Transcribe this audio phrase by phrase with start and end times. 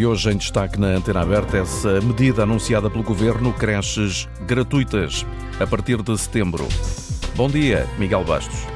[0.00, 5.26] E hoje em destaque na Antena Aberta essa medida anunciada pelo Governo, creches gratuitas
[5.60, 6.66] a partir de setembro.
[7.36, 8.66] Bom dia, Miguel Bastos.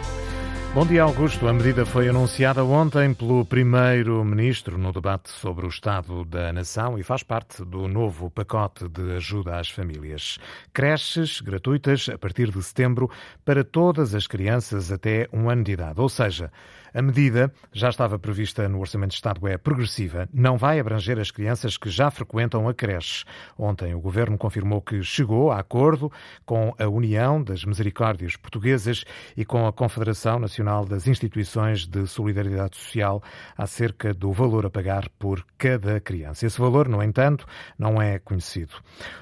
[0.75, 1.49] Bom dia, Augusto.
[1.49, 7.03] A medida foi anunciada ontem pelo Primeiro-Ministro no debate sobre o Estado da Nação e
[7.03, 10.39] faz parte do novo pacote de ajuda às famílias.
[10.75, 13.09] Creches gratuitas a partir de setembro
[13.47, 15.99] para todas as crianças até um ano de idade.
[16.03, 16.51] Ou seja,
[16.95, 21.33] a medida já estava prevista no Orçamento de Estado, é progressiva, não vai abranger as
[21.33, 23.25] crianças que já frequentam a creche.
[23.59, 26.13] Ontem o Governo confirmou que chegou a acordo
[26.47, 29.05] com a União das Misericórdias Portuguesas
[29.37, 33.21] e com a Confederação Nacional das Instituições de Solidariedade Social
[33.59, 36.47] acerca do valor a pagar por cada criança.
[36.47, 37.45] Esse valor, no entanto,
[37.77, 38.75] não é conhecido.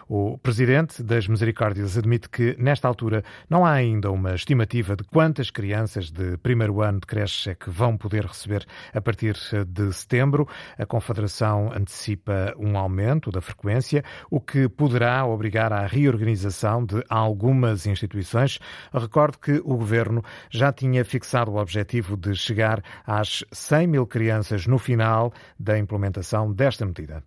[0.06, 5.50] O Presidente das Misericórdias admite que, nesta altura, não há ainda uma estimativa de quantas
[5.50, 10.48] crianças de primeiro ano de creche é que vão poder receber a partir de setembro.
[10.76, 17.86] A Confederação antecipa um aumento da frequência, o que poderá obrigar à reorganização de algumas
[17.86, 18.58] instituições.
[18.92, 24.66] Recordo que o Governo já tinha fixado o objetivo de chegar às 100 mil crianças
[24.66, 27.22] no final da implementação desta medida.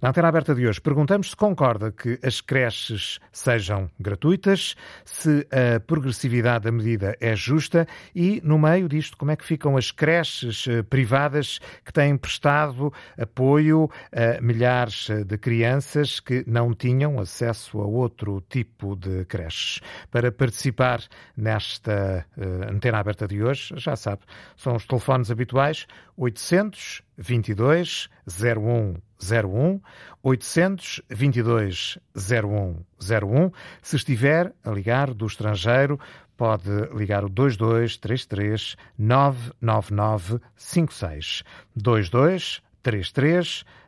[0.00, 5.80] Na antena aberta de hoje, perguntamos se concorda que as creches sejam gratuitas, se a
[5.80, 10.66] progressividade da medida é justa e, no meio disto, como é que ficam as creches
[10.68, 17.80] eh, privadas que têm prestado apoio a milhares eh, de crianças que não tinham acesso
[17.80, 19.80] a outro tipo de creches.
[20.10, 21.00] Para participar
[21.36, 24.22] nesta uh, antena aberta de hoje, já sabe,
[24.56, 29.80] são os telefones habituais 800 22 0101
[30.22, 33.50] 822 0101.
[33.82, 35.98] Se estiver a ligar do estrangeiro,
[36.40, 41.44] pode ligar o 2233 99956.
[41.76, 43.79] 2233 99956.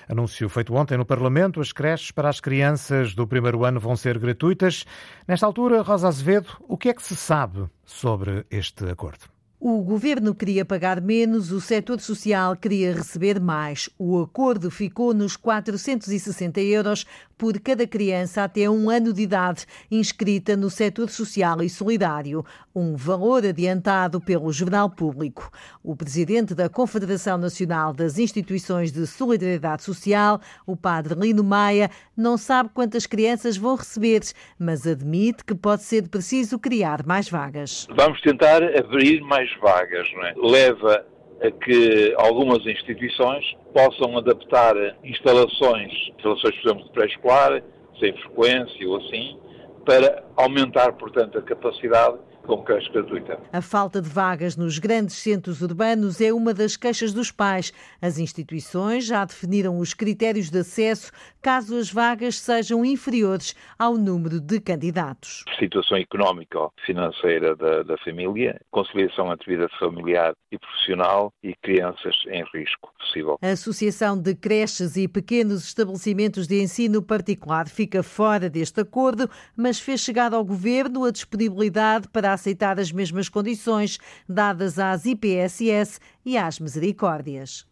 [0.08, 4.18] Anúncio feito ontem no Parlamento, as creches para as crianças do primeiro ano vão ser
[4.18, 4.84] gratuitas.
[5.26, 9.39] Nesta altura, Rosa Azevedo, o que é que se sabe sobre este acordo?
[9.62, 13.90] O governo queria pagar menos, o setor social queria receber mais.
[13.98, 17.04] O acordo ficou nos 460 euros
[17.36, 22.42] por cada criança até um ano de idade inscrita no setor social e solidário,
[22.74, 25.50] um valor adiantado pelo Jornal Público.
[25.82, 32.36] O presidente da Confederação Nacional das Instituições de Solidariedade Social, o padre Lino Maia, não
[32.36, 34.20] sabe quantas crianças vão receber,
[34.58, 37.86] mas admite que pode ser preciso criar mais vagas.
[37.96, 40.34] Vamos tentar abrir mais vagas, não é?
[40.36, 41.06] Leva
[41.42, 47.62] a que algumas instituições possam adaptar instalações, instalações, por exemplo, de pré-escolar,
[47.98, 49.38] sem frequência ou assim,
[49.84, 53.38] para aumentar, portanto, a capacidade com creche gratuita.
[53.52, 57.72] A falta de vagas nos grandes centros urbanos é uma das queixas dos pais.
[58.00, 64.40] As instituições já definiram os critérios de acesso caso as vagas sejam inferiores ao número
[64.40, 65.44] de candidatos.
[65.58, 72.92] Situação económico-financeira da, da família, conciliação entre vida familiar e profissional e crianças em risco
[72.98, 73.38] possível.
[73.42, 79.80] A Associação de Creches e Pequenos Estabelecimentos de Ensino Particular fica fora deste acordo, mas
[79.80, 83.98] fez chegar ao Governo a disponibilidade para aceitar as mesmas condições
[84.28, 87.69] dadas às IPSS e às Misericórdias.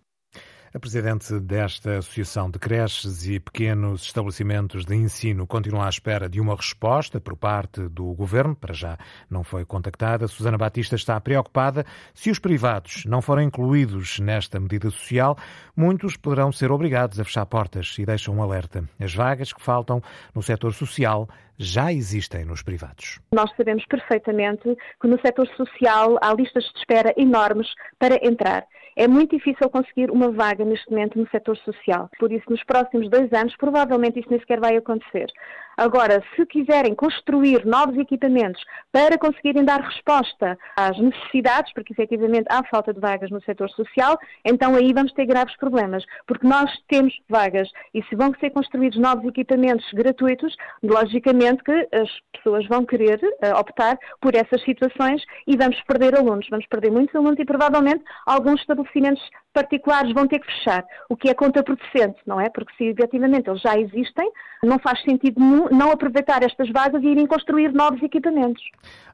[0.74, 6.38] A presidente desta Associação de Creches e Pequenos Estabelecimentos de Ensino continua à espera de
[6.42, 8.54] uma resposta por parte do governo.
[8.54, 8.98] Para já
[9.30, 10.28] não foi contactada.
[10.28, 11.86] Susana Batista está preocupada.
[12.12, 15.38] Se os privados não forem incluídos nesta medida social,
[15.74, 18.84] muitos poderão ser obrigados a fechar portas e deixam um alerta.
[19.00, 20.02] As vagas que faltam
[20.34, 21.26] no setor social
[21.58, 23.18] já existem nos privados.
[23.32, 27.68] Nós sabemos perfeitamente que no setor social há listas de espera enormes
[27.98, 28.66] para entrar.
[28.98, 32.10] É muito difícil conseguir uma vaga neste momento no setor social.
[32.18, 35.26] Por isso, nos próximos dois anos, provavelmente isso nem sequer vai acontecer.
[35.78, 38.60] Agora, se quiserem construir novos equipamentos
[38.90, 44.18] para conseguirem dar resposta às necessidades, porque efetivamente há falta de vagas no setor social,
[44.44, 48.98] então aí vamos ter graves problemas, porque nós temos vagas e se vão ser construídos
[48.98, 55.56] novos equipamentos gratuitos, logicamente que as pessoas vão querer uh, optar por essas situações e
[55.56, 59.22] vamos perder alunos, vamos perder muitos alunos e provavelmente alguns estabelecimentos
[59.58, 62.48] particulares vão ter que fechar, o que é contraproducente, não é?
[62.48, 64.30] Porque se efetivamente eles já existem,
[64.62, 68.62] não faz sentido não aproveitar estas vagas e irem construir novos equipamentos.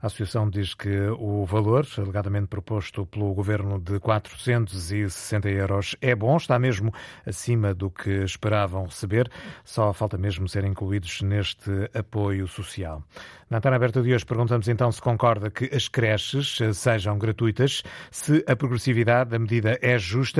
[0.02, 6.36] A Associação diz que o valor, alegadamente proposto pelo Governo de 460 euros, é bom,
[6.36, 6.92] está mesmo
[7.26, 9.30] acima do que esperavam receber,
[9.64, 13.02] só falta mesmo ser incluídos neste apoio social.
[13.48, 18.44] Na Antena Aberta de hoje perguntamos então se concorda que as creches sejam gratuitas, se
[18.48, 20.33] a progressividade da medida é justa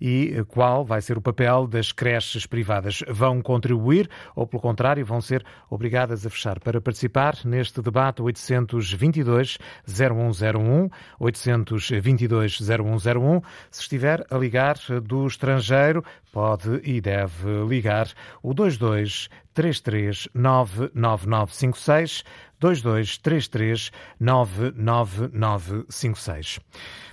[0.00, 3.02] e qual vai ser o papel das creches privadas.
[3.08, 6.58] Vão contribuir ou, pelo contrário, vão ser obrigadas a fechar?
[6.60, 10.88] Para participar neste debate, 822 0101,
[11.18, 13.40] 822 0101.
[13.70, 18.08] Se estiver a ligar do estrangeiro, pode e deve ligar
[18.42, 22.24] o 22 33 99956
[22.60, 26.60] 2233 99956.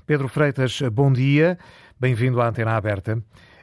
[0.05, 1.57] Pedro Freitas, bom dia.
[1.99, 3.17] Bem-vindo à Antena Aberta.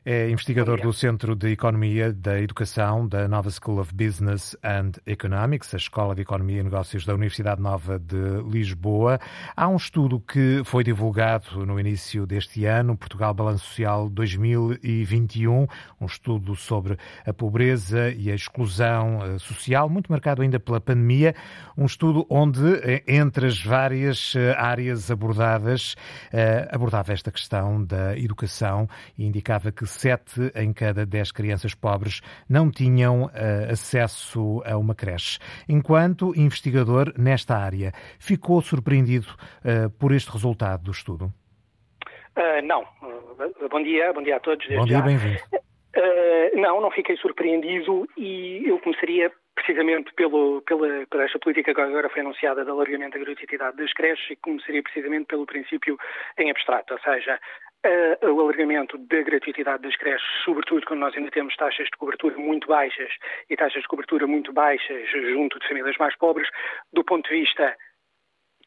[0.07, 5.73] É investigador do Centro de Economia da Educação da Nova School of Business and Economics,
[5.73, 9.19] a Escola de Economia e Negócios da Universidade Nova de Lisboa.
[9.57, 15.67] Há um estudo que foi divulgado no início deste ano, Portugal Balanço Social 2021,
[15.99, 21.35] um estudo sobre a pobreza e a exclusão eh, social, muito marcado ainda pela pandemia,
[21.79, 25.97] um estudo onde, eh, entre as várias eh, áreas abordadas,
[26.71, 28.87] abordava esta questão da educação
[29.17, 34.95] e indicava que sete em cada dez crianças pobres não tinham uh, acesso a uma
[34.95, 35.39] creche.
[35.69, 41.33] Enquanto investigador nesta área, ficou surpreendido uh, por este resultado do estudo?
[42.37, 42.85] Uh, não.
[43.71, 44.67] bom dia, bom dia a todos.
[44.69, 45.39] Bom dia, bem-vindo.
[46.55, 52.09] não, não fiquei surpreendido e eu começaria precisamente pelo, pela, por esta política que agora
[52.09, 55.97] foi anunciada de alargamento da gratuitidade das creches e começaria precisamente pelo princípio
[56.39, 57.39] em abstrato, ou seja,
[57.85, 62.37] uh, o alargamento da gratuitidade das creches, sobretudo quando nós ainda temos taxas de cobertura
[62.37, 63.11] muito baixas
[63.49, 66.49] e taxas de cobertura muito baixas junto de famílias mais pobres,
[66.93, 67.77] do ponto de vista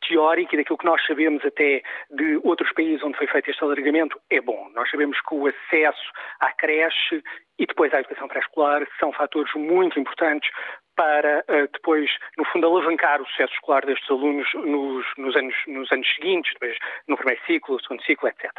[0.08, 1.82] teórico e daquilo que nós sabemos até
[2.12, 4.70] de outros países onde foi feito este alargamento, é bom.
[4.74, 7.24] Nós sabemos que o acesso à creche
[7.58, 10.50] e depois à educação pré-escolar são fatores muito importantes
[10.98, 15.92] para uh, depois, no fundo, alavancar o sucesso escolar destes alunos nos, nos, anos, nos
[15.92, 16.78] anos seguintes, depois
[17.08, 18.52] no primeiro ciclo, no segundo ciclo, etc.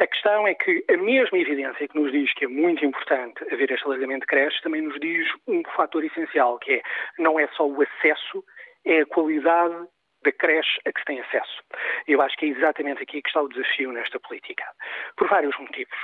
[0.00, 3.70] A questão é que a mesma evidência que nos diz que é muito importante haver
[3.70, 6.82] este alargamento de creches também nos diz um fator essencial, que é
[7.18, 8.44] não é só o acesso,
[8.84, 9.86] é a qualidade
[10.22, 11.62] da creche a que se tem acesso.
[12.06, 14.64] Eu acho que é exatamente aqui que está o desafio nesta política,
[15.16, 15.96] por vários motivos.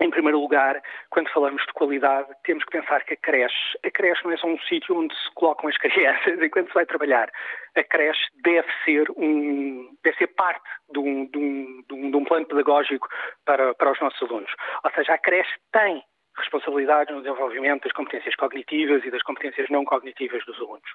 [0.00, 4.24] Em primeiro lugar, quando falamos de qualidade, temos que pensar que a creche, a creche
[4.24, 7.30] não é só um sítio onde se colocam as crianças enquanto se vai trabalhar.
[7.76, 12.46] A creche deve ser, um, deve ser parte de um, de, um, de, um, plano
[12.46, 13.08] pedagógico
[13.44, 14.50] para, para os nossos alunos.
[14.84, 16.02] Ou seja, a creche tem
[16.36, 20.90] responsabilidades no desenvolvimento das competências cognitivas e das competências não cognitivas dos alunos.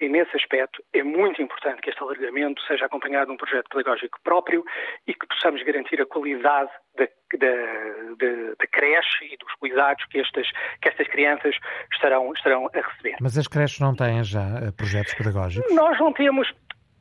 [0.00, 4.18] E nesse aspecto é muito importante que este alargamento seja acompanhado de um projeto pedagógico
[4.22, 4.64] próprio
[5.06, 7.04] e que possamos garantir a qualidade da,
[7.38, 10.48] da, da, creche e dos cuidados que estas,
[10.80, 11.56] que estas crianças
[11.92, 13.16] estarão, estarão a receber.
[13.20, 15.74] Mas as creches não têm já eh, projetos pedagógicos?
[15.74, 16.52] Nós não temos,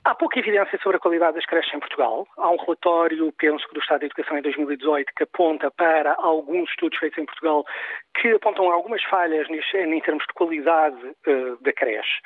[0.05, 2.27] Há pouca evidência sobre a qualidade das creches em Portugal.
[2.38, 6.69] Há um relatório, penso que do Estado da Educação em 2018, que aponta para alguns
[6.69, 7.65] estudos feitos em Portugal
[8.21, 10.95] que apontam algumas falhas em termos de qualidade
[11.27, 12.21] uh, da creche.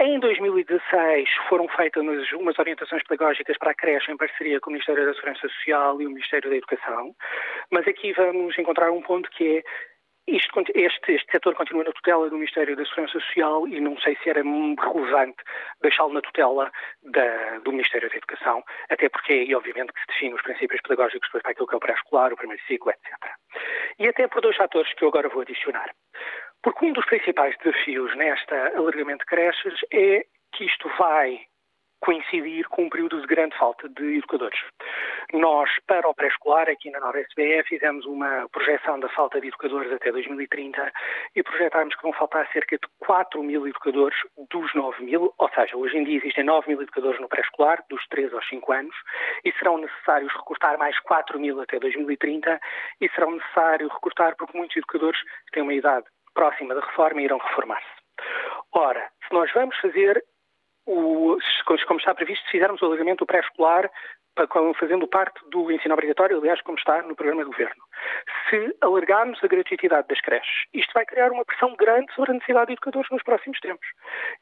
[0.00, 5.04] Em 2016 foram feitas umas orientações pedagógicas para a creche em parceria com o Ministério
[5.04, 7.14] da Segurança Social e o Ministério da Educação,
[7.70, 9.62] mas aqui vamos encontrar um ponto que é
[10.28, 14.16] isto, este, este setor continua na tutela do Ministério da Segurança Social e não sei
[14.22, 15.42] se era relevante
[15.80, 16.70] deixá-lo na tutela
[17.02, 21.28] da, do Ministério da Educação, até porque aí, obviamente, que se define os princípios pedagógicos
[21.30, 23.12] para aquilo que é o pré-escolar, o primeiro ciclo, etc.
[23.98, 25.90] E até por dois fatores que eu agora vou adicionar.
[26.62, 31.40] Porque um dos principais desafios nesta alargamento de creches é que isto vai
[32.00, 34.58] coincidir com um período de grande falta de educadores.
[35.32, 39.92] Nós, para o pré-escolar, aqui na nova SBE, fizemos uma projeção da falta de educadores
[39.92, 40.92] até 2030
[41.36, 44.16] e projetámos que vão faltar cerca de 4 mil educadores
[44.50, 48.06] dos 9 mil, ou seja, hoje em dia existem 9 mil educadores no pré-escolar, dos
[48.08, 48.94] 3 aos 5 anos,
[49.44, 52.60] e serão necessários recortar mais 4 mil até 2030
[53.00, 55.20] e serão necessário recortar porque muitos educadores
[55.52, 57.98] têm uma idade próxima da reforma e irão reformar-se.
[58.72, 60.22] Ora, se nós vamos fazer,
[60.88, 61.36] o,
[61.86, 63.90] como está previsto, se fizermos o alargamento do pré-escolar
[64.78, 67.82] fazendo parte do ensino obrigatório, aliás, como está no programa do Governo.
[68.48, 72.66] Se alargarmos a gratuitidade das creches, isto vai criar uma pressão grande sobre a necessidade
[72.66, 73.86] de educadores nos próximos tempos.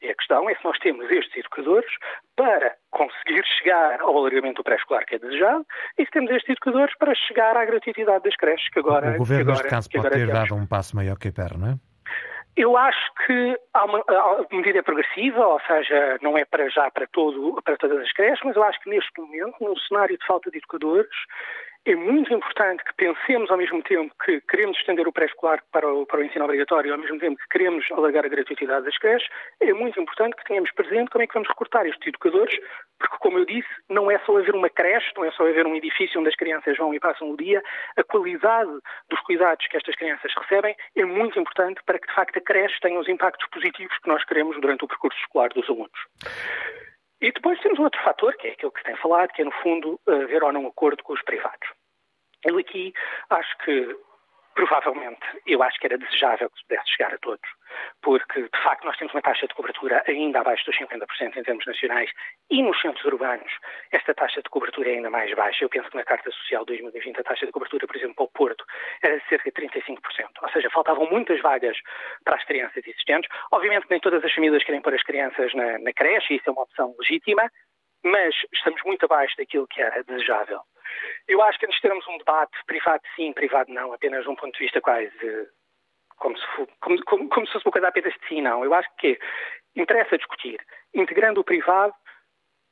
[0.01, 1.89] E a questão é se nós temos estes educadores
[2.35, 5.65] para conseguir chegar ao alargamento do pré-escolar que é desejado
[5.97, 9.15] e se temos estes educadores para chegar à gratuitidade das creches que agora...
[9.15, 11.73] O Governo, agora, neste caso, pode ter dado um passo maior que a perna, não
[11.73, 11.75] é?
[12.57, 17.05] Eu acho que há uma, a medida progressiva, ou seja, não é para já para,
[17.05, 20.49] todo, para todas as creches, mas eu acho que neste momento, num cenário de falta
[20.49, 21.15] de educadores,
[21.87, 26.05] é muito importante que pensemos ao mesmo tempo que queremos estender o pré-escolar para o,
[26.05, 29.29] para o ensino obrigatório, ao mesmo tempo que queremos alargar a gratuitidade das creches,
[29.61, 32.53] é muito importante que tenhamos presente como é que vamos recortar estes educadores,
[32.99, 35.75] porque, como eu disse, não é só haver uma creche, não é só haver um
[35.75, 37.63] edifício onde as crianças vão e passam o dia,
[37.95, 38.71] a qualidade
[39.09, 42.81] dos cuidados que estas crianças recebem é muito importante para que, de facto, a creche
[42.81, 45.99] tenha os impactos positivos que nós queremos durante o percurso escolar dos alunos.
[47.19, 49.51] E depois temos outro fator, que é aquilo que se tem falado, que é, no
[49.63, 51.76] fundo, haver ou não acordo com os privados.
[52.47, 52.93] Eu aqui
[53.29, 53.95] acho que
[54.55, 57.47] provavelmente eu acho que era desejável que pudesse chegar a todos,
[58.01, 61.65] porque de facto nós temos uma taxa de cobertura ainda abaixo dos 50% em termos
[61.65, 62.09] nacionais
[62.49, 63.51] e nos centros urbanos
[63.91, 65.63] esta taxa de cobertura é ainda mais baixa.
[65.63, 68.29] Eu penso que na Carta Social 2020 a taxa de cobertura, por exemplo, para o
[68.29, 68.65] Porto
[69.03, 69.99] era de cerca de 35%,
[70.41, 71.77] ou seja, faltavam muitas vagas
[72.23, 73.29] para as crianças existentes.
[73.51, 76.51] Obviamente nem todas as famílias querem pôr as crianças na, na creche, e isso é
[76.53, 77.51] uma opção legítima,
[78.03, 80.61] mas estamos muito abaixo daquilo que era desejável.
[81.27, 84.35] Eu acho que antes de termos um debate privado sim, privado não, apenas de um
[84.35, 85.11] ponto de vista quase
[86.17, 86.45] como se,
[86.81, 88.63] como, como, como se fosse uma coisa apenas de sim não.
[88.63, 89.19] Eu acho que
[89.75, 90.59] interessa discutir,
[90.93, 91.93] integrando o privado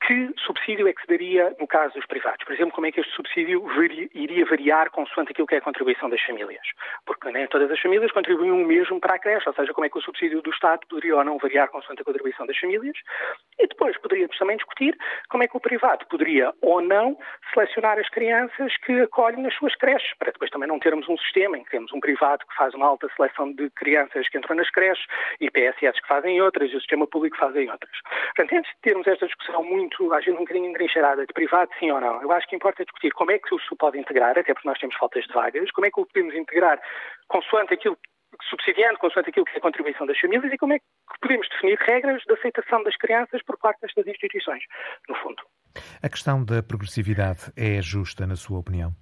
[0.05, 2.43] que subsídio é que se daria no caso dos privados?
[2.45, 3.65] Por exemplo, como é que este subsídio
[4.13, 6.62] iria variar consoante aquilo que é a contribuição das famílias?
[7.05, 9.89] Porque nem todas as famílias contribuem o mesmo para a creche, ou seja, como é
[9.89, 12.95] que o subsídio do Estado poderia ou não variar consoante a contribuição das famílias?
[13.59, 14.95] E depois poderíamos também discutir
[15.29, 17.17] como é que o privado poderia ou não
[17.53, 21.57] selecionar as crianças que acolhem nas suas creches, para depois também não termos um sistema
[21.57, 24.69] em que temos um privado que faz uma alta seleção de crianças que entram nas
[24.69, 25.05] creches
[25.41, 27.95] e PSS que fazem outras e o sistema público fazem outras.
[28.35, 31.71] Portanto, antes de termos esta discussão muito muito, às vezes um bocadinho entrincheirada, de privado,
[31.79, 32.21] sim ou não.
[32.21, 34.79] Eu acho que importa discutir como é que o SU pode integrar, até porque nós
[34.79, 36.79] temos faltas de vagas, como é que o podemos integrar
[37.27, 37.97] consoante aquilo
[38.49, 40.85] subsidiando consoante aquilo que é a contribuição das famílias e como é que
[41.21, 44.63] podemos definir regras de aceitação das crianças por parte destas instituições,
[45.07, 45.41] no fundo.
[46.01, 48.93] A questão da progressividade é justa, na sua opinião?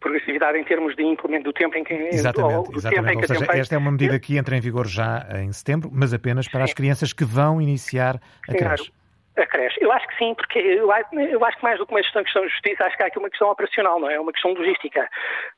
[0.00, 3.06] progressividade em termos de implemento do tempo em que exatamente, do exatamente.
[3.06, 5.52] Tempo em que Ou seja, esta é uma medida que entra em vigor já em
[5.52, 6.64] setembro, mas apenas para Sim.
[6.64, 8.92] as crianças que vão iniciar a creche.
[9.36, 9.82] A creche.
[9.82, 11.08] Eu acho que sim, porque eu, acho
[11.56, 13.50] que mais do que uma questão, questão de justiça, acho que há aqui uma questão
[13.50, 14.20] operacional, não é?
[14.20, 15.08] Uma questão logística.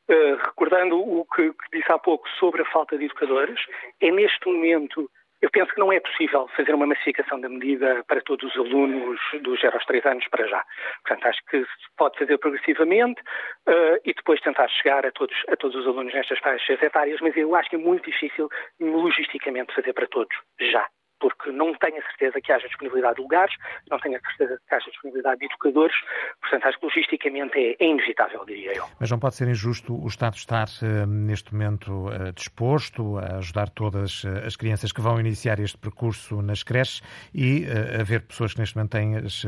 [0.09, 3.61] Uh, recordando o que, que, disse há pouco sobre a falta de educadores,
[4.01, 5.11] é neste momento,
[5.43, 9.21] eu penso que não é possível fazer uma massificação da medida para todos os alunos
[9.43, 10.65] dos 0 aos 3 anos para já.
[11.05, 13.21] Portanto, acho que se pode fazer progressivamente
[13.69, 17.37] uh, e depois tentar chegar a todos, a todos os alunos nestas faixas etárias, mas
[17.37, 20.87] eu acho que é muito difícil logisticamente fazer para todos já
[21.25, 23.55] porque não tenho a certeza que haja disponibilidade de lugares,
[23.91, 25.97] não tenho a certeza que haja disponibilidade de educadores,
[26.39, 28.85] portanto acho que logisticamente é, é inevitável, diria eu.
[29.01, 33.71] Mas não pode ser injusto o Estado estar uh, neste momento uh, disposto a ajudar
[33.71, 37.01] todas uh, as crianças que vão iniciar este percurso nas creches
[37.35, 37.65] e
[37.99, 39.47] haver pessoas que neste momento têm as,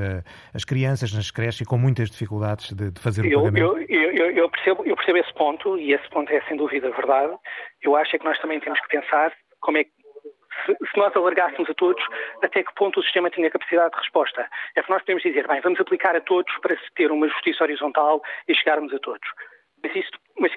[0.54, 3.78] as crianças nas creches e com muitas dificuldades de, de fazer eu, o pagamento?
[3.88, 7.34] Eu, eu, eu, percebo, eu percebo esse ponto e esse ponto é sem dúvida verdade.
[7.82, 9.90] Eu acho é que nós também temos que pensar como é que
[10.64, 12.02] se, se, nós alargássemos a todos,
[12.42, 14.48] até que ponto o sistema tinha capacidade de resposta.
[14.74, 18.22] É que nós podemos dizer, bem, vamos aplicar a todos para ter uma justiça horizontal
[18.48, 19.28] e chegarmos a todos.
[19.82, 20.52] Mas, isto, mas,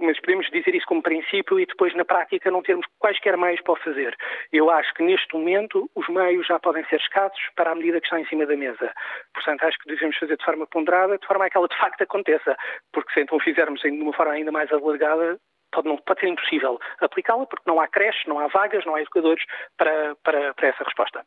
[0.00, 3.74] mas, podemos dizer isso como princípio e depois na prática não termos quaisquer meios para
[3.74, 4.16] o fazer.
[4.52, 8.06] Eu acho que neste momento os meios já podem ser escassos para a medida que
[8.06, 8.92] está em cima da mesa.
[9.34, 12.02] Portanto, acho que devemos fazer de forma ponderada, de forma a que ela de facto
[12.02, 12.56] aconteça.
[12.92, 15.38] Porque se então fizermos de uma forma ainda mais alargada,
[15.76, 19.02] pode, não, pode ser impossível aplicá-la porque não há creches, não há vagas, não há
[19.02, 19.44] educadores
[19.76, 21.24] para, para, para essa resposta.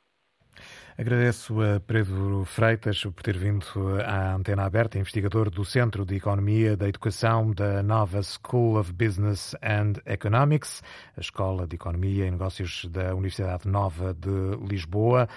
[0.99, 3.65] Agradeço a Pedro Freitas por ter vindo
[4.05, 9.55] à Antena Aberta, investigador do Centro de Economia da Educação da nova School of Business
[9.63, 10.83] and Economics,
[11.15, 15.29] a Escola de Economia e Negócios da Universidade Nova de Lisboa.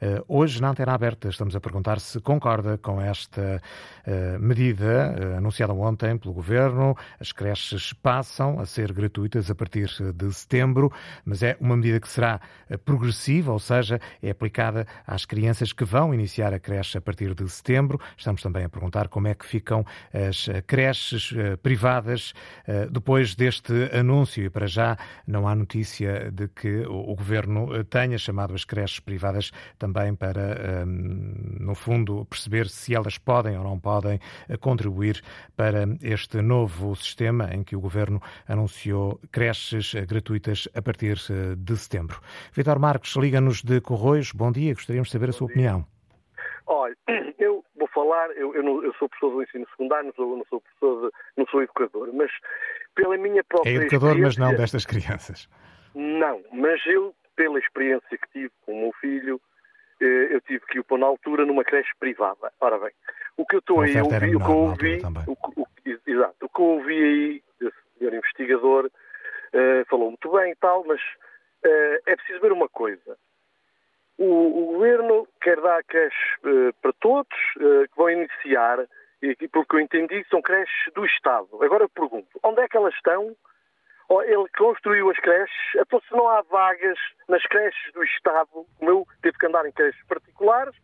[0.00, 3.60] Eh, hoje, na Antena Aberta, estamos a perguntar se concorda com esta
[4.06, 6.96] eh, medida eh, anunciada ontem pelo Governo.
[7.20, 10.90] As creches passam a ser gratuitas a partir de setembro,
[11.26, 12.40] mas é uma medida que será
[12.86, 17.48] progressiva, ou seja, é aplicada às crianças que vão iniciar a creche a partir de
[17.48, 18.00] setembro.
[18.16, 22.32] Estamos também a perguntar como é que ficam as creches privadas
[22.90, 24.44] depois deste anúncio.
[24.44, 29.50] E para já não há notícia de que o governo tenha chamado as creches privadas
[29.78, 34.20] também para, no fundo, perceber se elas podem ou não podem
[34.60, 35.20] contribuir
[35.56, 41.18] para este novo sistema em que o governo anunciou creches gratuitas a partir
[41.58, 42.20] de setembro.
[42.52, 44.30] Vitor Marcos, liga-nos de Corroios.
[44.32, 45.86] Bom dia, gostaríamos de saber a sua opinião.
[46.66, 46.96] Olha,
[47.38, 50.44] eu vou falar, eu, eu, não, eu, sou professor do ensino secundário, não sou, não
[50.48, 52.30] sou professor, de, não sou educador, mas
[52.94, 55.48] pela minha própria É educador, mas não destas crianças.
[55.94, 59.40] Não, mas eu, pela experiência que tive com o meu filho,
[60.00, 62.52] eh, eu tive que o pôr na altura numa creche privada.
[62.60, 62.92] Ora bem,
[63.36, 65.66] o que eu estou aí a ouvir, o que eu ouvi, o, o,
[66.06, 70.84] exato, o que eu ouvi aí, esse senhor investigador, uh, falou muito bem e tal,
[70.84, 73.16] mas uh, é preciso ver uma coisa.
[74.22, 78.78] O, o governo quer dar creches uh, para todos, que vão iniciar,
[79.22, 81.48] e pelo que eu entendi, são creches do Estado.
[81.62, 83.34] Agora eu pergunto, onde é que elas estão?
[84.24, 86.98] ele construiu as creches, então se não há vagas
[87.28, 90.74] nas creches do Estado, como eu tive que andar em creches particulares,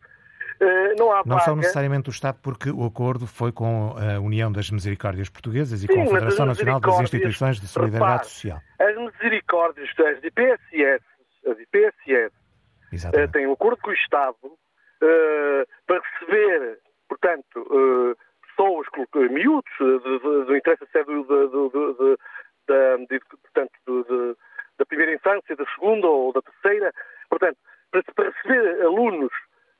[0.61, 1.41] eh, não há Não vaga.
[1.41, 5.87] são necessariamente do Estado, porque o acordo foi com a União das Misericórdias Portuguesas e
[5.87, 8.61] Sim, com a Federação Nacional das Instituições de Solidariedade repare, Social.
[8.79, 11.03] As misericórdias, as IPSS,
[11.47, 12.33] as IPSS
[13.05, 18.17] uh, têm um acordo com o Estado uh, para receber, portanto, uh,
[18.49, 18.87] pessoas,
[19.31, 22.19] miúdos, do interesse se é do, do, do,
[22.67, 24.35] da, de, portanto, de,
[24.77, 26.93] da primeira infância, da segunda ou da terceira.
[27.29, 27.57] Portanto,
[27.91, 29.31] para, para receber alunos,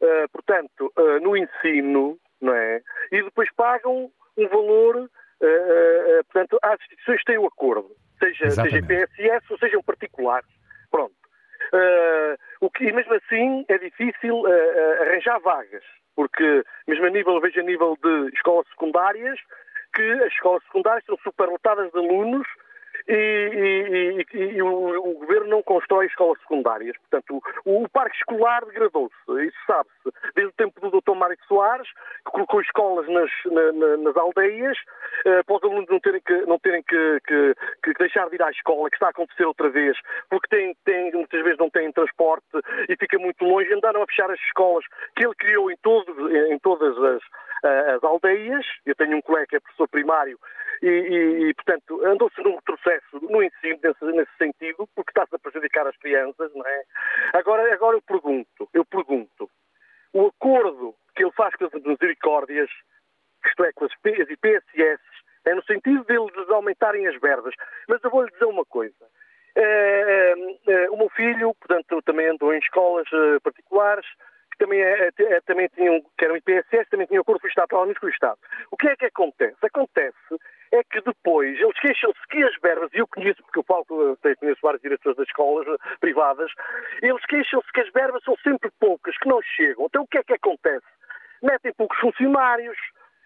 [0.01, 2.81] uh, portanto, uh, no ensino, não é?
[3.11, 8.85] E depois pagam um valor, uh, portanto, às instituições que têm o acordo, seja, seja
[8.85, 10.49] PSS ou sejam particulares.
[10.89, 11.15] Pronto.
[12.61, 14.43] O que, e mesmo assim é difícil
[15.01, 15.83] arranjar vagas,
[16.15, 19.39] porque mesmo a nível, vejo a nível de escolas secundárias,
[19.93, 22.47] que as escolas secundárias são superlotadas de alunos
[23.07, 26.95] e, e, e, e o, o, governo não constrói escolas secundárias.
[26.97, 30.11] Portanto, o, o parque escolar degradou-se, isso sabe-se.
[30.35, 31.15] Desde o tempo do Dr.
[31.15, 31.87] Mário Soares,
[32.25, 34.77] que colocou escolas nas, na, nas aldeias,
[35.25, 38.43] uh, para os alunos não terem, que, não terem que, que, que, deixar de ir
[38.43, 39.97] à escola, que está a acontecer outra vez,
[40.29, 40.47] porque
[41.13, 42.45] muitas vezes não têm transporte
[42.89, 46.59] e fica muito longe, andaram a fechar as escolas que ele criou em, todo, em
[46.59, 47.23] todas as,
[47.63, 48.65] uh, as aldeias.
[48.85, 50.37] Eu tenho um colega que é professor primário
[50.81, 55.39] e, e, e portanto, andou-se num retrocesso no ensino nesse, nesse sentido, porque está-se a
[55.39, 56.83] prejudicar as crianças, não é?
[57.33, 59.49] Agora, agora eu pergunto, eu pergunto,
[60.13, 62.69] o acordo que ele faz com as misericórdias,
[63.45, 65.01] isto é, com as IPSS,
[65.45, 67.53] é no sentido deles aumentarem as verbas.
[67.87, 68.93] Mas eu vou-lhe dizer uma coisa.
[69.55, 70.33] É,
[70.67, 74.05] é, o meu filho, portanto, também andou em escolas uh, particulares,
[74.51, 77.99] que também, é, é, também tinham, que eram IPSS, também tinham com o Estado, provavelmente
[77.99, 78.37] com o Estado.
[78.71, 79.57] O que é que acontece?
[79.63, 80.15] Acontece
[80.71, 84.59] é que depois eles queixam-se que as verbas, e eu conheço, porque eu falo, conheço
[84.61, 86.51] vários diretores das escolas eh, privadas,
[87.01, 89.85] eles queixam-se que as verbas são sempre poucas, que não chegam.
[89.85, 90.85] Então o que é que acontece?
[91.41, 92.77] Metem poucos funcionários,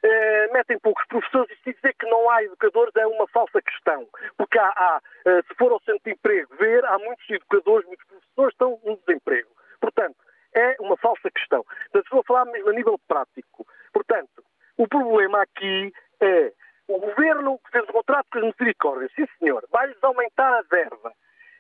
[0.04, 4.08] eh, metem poucos professores e dizer que não há educadores é uma falsa questão.
[4.38, 8.06] Porque há, há eh, se for ao centro de emprego ver, há muitos educadores, muitos
[8.06, 9.50] professores estão no desemprego.
[9.80, 10.18] Portanto,
[10.56, 11.64] é uma falsa questão.
[11.94, 13.66] Estou a falar mesmo a nível prático.
[13.94, 14.44] Portanto,
[14.78, 16.52] o problema aqui é
[16.96, 19.12] o governo fez um contrato com as misericórdias.
[19.16, 19.64] Sim, senhor.
[19.72, 21.14] Vai-lhes aumentar a verba.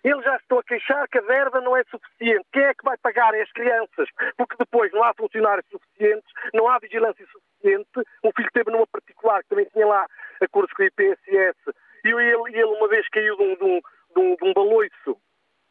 [0.04, 2.46] Eles já estão a queixar que a verba não é suficiente.
[2.52, 3.34] Quem é que vai pagar?
[3.36, 4.10] É as crianças.
[4.38, 8.10] Porque depois não há funcionários suficientes, não há vigilância suficiente.
[8.24, 10.08] Um filho teve numa particular que também tinha lá
[10.42, 11.58] acordos com a IPSS
[12.04, 13.80] e ele, ele uma vez caiu de um, de um,
[14.16, 15.18] de um, de um baloiço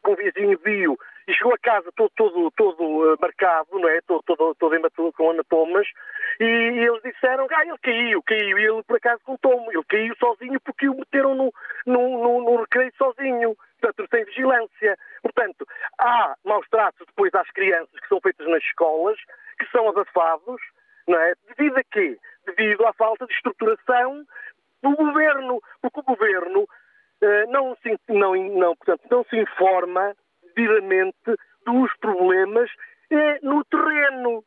[0.07, 0.97] um vizinho viu
[1.31, 4.01] e chegou a casa todo, todo, todo uh, marcado, não é?
[4.01, 5.87] Todo, todo, todo com anatomas,
[6.39, 10.13] e, e, eles disseram, ah, ele caiu, caiu, e ele por acaso contou-me, ele caiu
[10.17, 11.53] sozinho porque o meteram no,
[11.85, 14.97] no, no, no recreio sozinho, portanto, sem vigilância.
[15.21, 15.65] Portanto,
[15.99, 19.17] há maus tratos depois às crianças que são feitas nas escolas,
[19.57, 20.61] que são abafados,
[21.07, 21.33] não é?
[21.55, 22.17] Devido a quê?
[22.45, 24.25] Devido à falta de estruturação
[24.83, 30.13] do governo, porque o governo uh, não, se, não, não, portanto, não se informa
[30.55, 31.17] devidamente
[31.65, 32.69] dos problemas
[33.09, 34.43] é no terreno.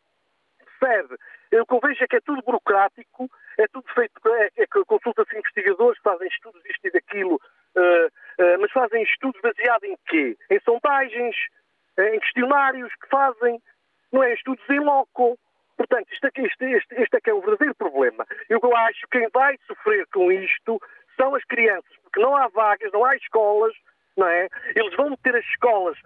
[0.78, 1.16] Percebe?
[1.60, 5.36] O que eu vejo é que é tudo burocrático, é tudo feito, é, é consulta-se
[5.36, 10.36] investigadores, fazem estudos disto e daquilo, uh, uh, mas fazem estudos baseados em quê?
[10.50, 11.36] Em sondagens,
[11.98, 13.62] em questionários que fazem,
[14.12, 14.34] não é?
[14.34, 15.38] Estudos em loco.
[15.76, 18.26] Portanto, isto aqui, este, este, este é que é o verdadeiro problema.
[18.48, 20.80] Eu acho que quem vai sofrer com isto
[21.16, 23.74] são as crianças, porque não há vagas, não há escolas,
[24.16, 24.48] não é?
[24.74, 25.98] Eles vão meter as escolas,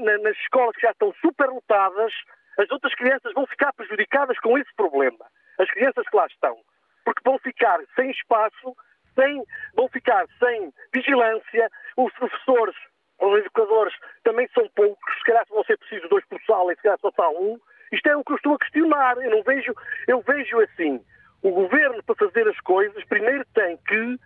[0.00, 2.12] nas escolas que já estão superlotadas,
[2.58, 5.24] As outras crianças vão ficar prejudicadas com esse problema.
[5.58, 6.58] As crianças que lá estão.
[7.04, 8.76] Porque vão ficar sem espaço,
[9.14, 9.44] sem,
[9.74, 12.74] vão ficar sem vigilância, os professores,
[13.20, 13.94] os educadores
[14.24, 17.08] também são poucos, se calhar vão ser precisos dois por sala e se calhar só
[17.08, 17.58] está um.
[17.92, 19.16] Isto é o que eu estou a questionar.
[19.18, 19.72] Eu não vejo,
[20.06, 21.00] eu vejo assim.
[21.42, 24.18] O governo, para fazer as coisas, primeiro tem que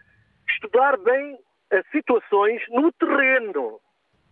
[0.48, 1.38] estudar bem
[1.90, 3.80] situações no terreno.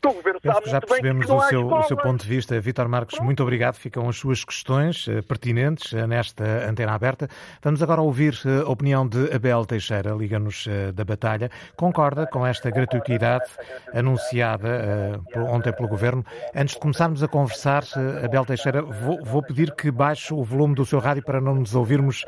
[0.03, 2.59] O governo Penso que já percebemos o, seu, o seu ponto de vista.
[2.59, 3.27] Vítor Marcos, Pronto.
[3.27, 3.75] muito obrigado.
[3.75, 7.29] Ficam as suas questões uh, pertinentes uh, nesta antena aberta.
[7.63, 11.51] Vamos agora ouvir uh, a opinião de Abel Teixeira, Liga-nos da Batalha.
[11.77, 13.45] Concorda com esta gratuidade
[13.93, 16.25] anunciada ontem pelo Governo?
[16.55, 17.85] Antes de começarmos a conversar,
[18.25, 21.75] Abel Teixeira, vou, vou, pedir que baixe o volume do seu rádio para não nos
[21.75, 22.25] ouvirmos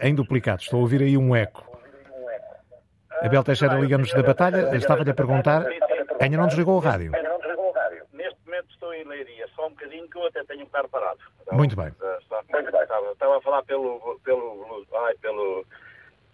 [0.00, 0.62] em duplicado.
[0.62, 1.69] Estou a ouvir aí um eco.
[3.22, 5.66] Abel Teixeira, Liga-nos da Batalha, estava-lhe a perguntar
[6.20, 7.12] Ainda não desligou o rádio?
[7.14, 8.04] Ainda não desligou o rádio.
[8.12, 11.18] Neste momento estou em Leiria, só um bocadinho que eu até tenho um carro parado.
[11.40, 11.86] Então, Muito bem.
[11.86, 12.60] Bem.
[13.12, 15.64] Estava, a falar pelo, pelo, ai, pelo,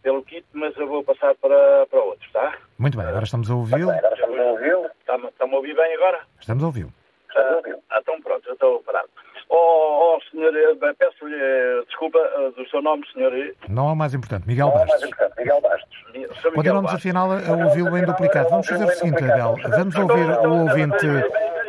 [0.02, 2.58] pelo kit, mas eu vou passar para, para outros, tá?
[2.76, 3.92] Muito bem, agora estamos a ouvi-lo.
[3.92, 4.86] Estamos a ouvi-lo.
[4.86, 6.20] Está-me a ouvir bem agora?
[6.40, 6.92] Estamos a ouvi-lo.
[7.36, 9.08] Ah, então pronto, eu estou parado.
[9.48, 13.32] Oh, oh senhor, eh, peço-lhe eh, desculpa uh, do seu nome, senhor.
[13.68, 14.88] Não é o mais importante, Miguel Bastos.
[14.88, 16.52] Não é o mais importante, Miguel Bastos.
[16.54, 18.50] Continuamos afinal a ouvi-lo em duplicado.
[18.50, 19.54] Vamos fazer o seguinte, Adel.
[19.70, 21.06] Vamos ouvir o ouvinte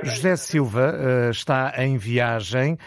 [0.03, 0.93] José Silva,
[1.29, 2.77] está em viagem.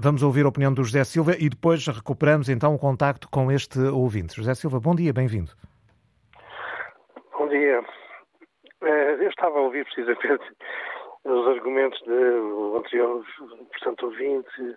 [0.00, 3.78] Vamos ouvir a opinião do José Silva e depois recuperamos então o contacto com este
[3.78, 4.36] ouvinte.
[4.36, 5.50] José Silva, bom dia, bem-vindo.
[7.36, 7.82] Bom dia.
[8.82, 10.44] Eu estava a ouvir precisamente
[11.24, 13.24] os argumentos do anterior,
[13.72, 14.76] portanto, ouvinte,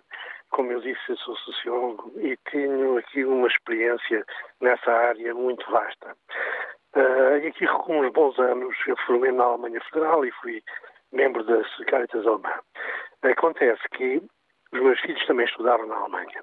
[0.50, 4.24] como eu disse, sou sociólogo e tenho aqui uma experiência
[4.60, 6.16] nessa área muito vasta.
[6.96, 10.62] Uh, e aqui com uns bons anos eu formei na Alemanha Federal e fui
[11.12, 12.54] membro da Caritas Alemã.
[13.22, 14.22] Acontece que
[14.72, 16.42] os meus filhos também estudaram na Alemanha.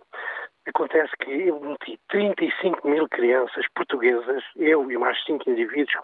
[0.68, 5.96] Acontece que eu meti 35 mil crianças portuguesas, eu e mais cinco indivíduos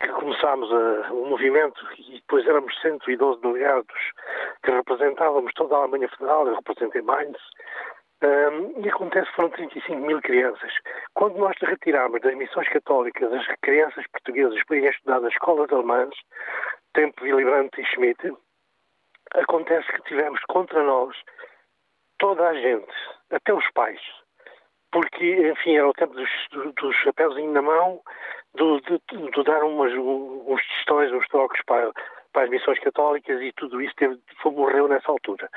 [0.00, 4.12] que começámos a, o movimento e depois éramos 112 delegados
[4.62, 7.38] que representávamos toda a Alemanha Federal, eu representei Mainz,
[8.22, 10.72] um, e acontece que foram 35 mil crianças.
[11.14, 16.14] Quando nós retirámos das missões católicas as crianças portuguesas para irem estudar nas escolas alemãs,
[16.94, 17.44] tempo Willy
[17.78, 18.34] e Schmidt,
[19.34, 21.16] acontece que tivemos contra nós
[22.18, 22.92] toda a gente,
[23.30, 24.00] até os pais,
[24.90, 26.30] porque, enfim, era o tempo dos,
[26.74, 28.00] dos chapéuzinhos na mão,
[28.54, 31.92] de, de, dar umas, uns testões, uns trocos para,
[32.32, 35.48] para as missões católicas e tudo isso teve, foi, morreu nessa altura.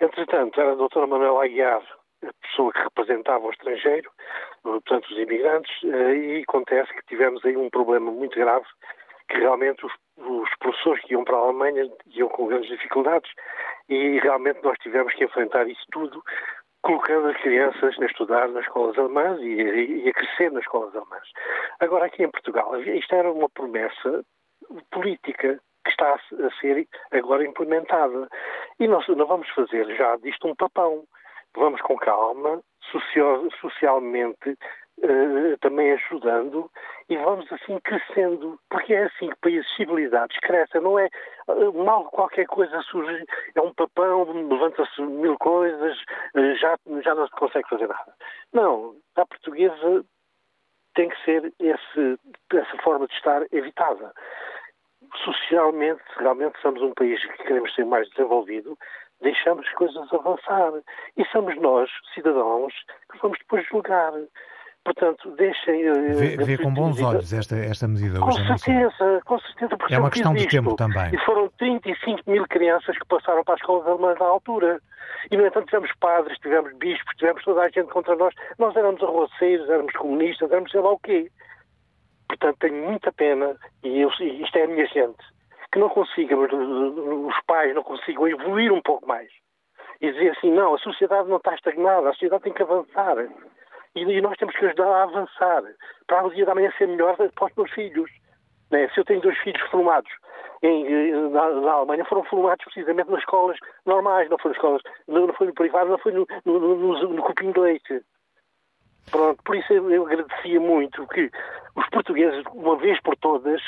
[0.00, 1.82] Entretanto, era a doutora Manuela Aguiar,
[2.22, 4.10] a pessoa que representava o estrangeiro,
[4.62, 8.66] portanto os imigrantes, eh, e acontece que tivemos aí um problema muito grave,
[9.28, 13.30] que realmente os, os professores que iam para a Alemanha iam com grandes dificuldades
[13.88, 16.22] e realmente nós tivemos que enfrentar isso tudo
[16.82, 21.28] colocando as crianças a estudar nas escolas alemãs e, e, a crescer nas escolas alemãs.
[21.80, 24.24] Agora, aqui em Portugal, isto era uma promessa
[24.90, 28.28] política que está a ser agora implementada.
[28.78, 31.04] E nós não vamos fazer já disto um papão.
[31.54, 32.62] Vamos com calma,
[32.92, 34.56] social, socialmente,
[35.02, 36.70] uh, também ajudando
[37.08, 41.08] e vamos assim crescendo, porque é assim que países civilizados crescem, não é
[41.48, 45.98] uh, mal qualquer coisa surge, é um papão, levanta-se mil coisas,
[46.34, 48.14] uh, já, já não se consegue fazer nada.
[48.52, 50.04] Não, a portuguesa
[50.94, 52.18] tem que ser esse,
[52.52, 54.12] essa forma de estar evitada.
[55.24, 58.76] Socialmente, realmente somos um país que queremos ser mais desenvolvido,
[59.20, 60.72] deixamos as coisas avançar.
[61.16, 62.72] E somos nós, cidadãos,
[63.10, 64.12] que vamos depois julgar.
[64.84, 65.82] Portanto, deixem.
[65.82, 68.46] Eh, vê, vê com bons olhos esta, esta medida com hoje.
[68.46, 69.76] Com certeza, com certeza.
[69.90, 71.14] É uma questão de tempo também.
[71.14, 74.80] E foram 35 mil crianças que passaram para as escolas alemãs na altura.
[75.30, 78.34] E, no entanto, tivemos padres, tivemos bispos, tivemos toda a gente contra nós.
[78.58, 81.30] Nós éramos arroceiros, éramos comunistas, éramos sei lá o quê.
[82.26, 85.18] Portanto, tenho muita pena, e, eu, e isto é a minha gente,
[85.72, 89.28] que não consigam, os pais não consigam evoluir um pouco mais.
[90.00, 93.16] E dizer assim, não, a sociedade não está estagnada, a sociedade tem que avançar.
[93.94, 95.62] E, e nós temos que ajudar a avançar
[96.06, 98.10] para o dia da manhã ser melhor para os meus filhos.
[98.70, 98.88] Né?
[98.90, 100.10] Se eu tenho dois filhos formados
[100.62, 105.48] em, na, na, Alemanha, foram formados precisamente nas escolas normais, não foram escolas, não, foi
[105.48, 108.02] no privado, não foi no, no, no, no de leite.
[109.10, 111.30] Pronto, por isso eu agradecia muito que
[111.74, 113.60] os portugueses, uma vez por todas,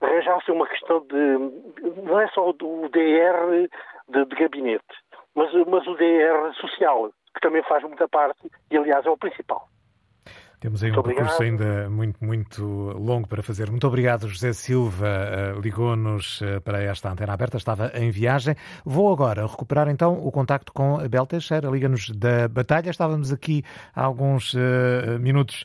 [0.00, 2.00] arranjassem uma questão de.
[2.02, 3.68] não é só o DR
[4.08, 4.84] de, de gabinete,
[5.34, 9.68] mas, mas o DR social que também faz muita parte e, aliás, é o principal.
[10.60, 13.70] Temos aí um percurso ainda muito, muito longo para fazer.
[13.70, 15.06] Muito obrigado, José Silva.
[15.56, 18.54] Uh, Ligou-nos uh, para esta antena aberta, estava em viagem.
[18.84, 21.70] Vou agora recuperar então o contacto com a Bel Teixeira.
[21.70, 22.90] Liga-nos da Batalha.
[22.90, 23.62] Estávamos aqui
[23.96, 25.64] há alguns uh, minutos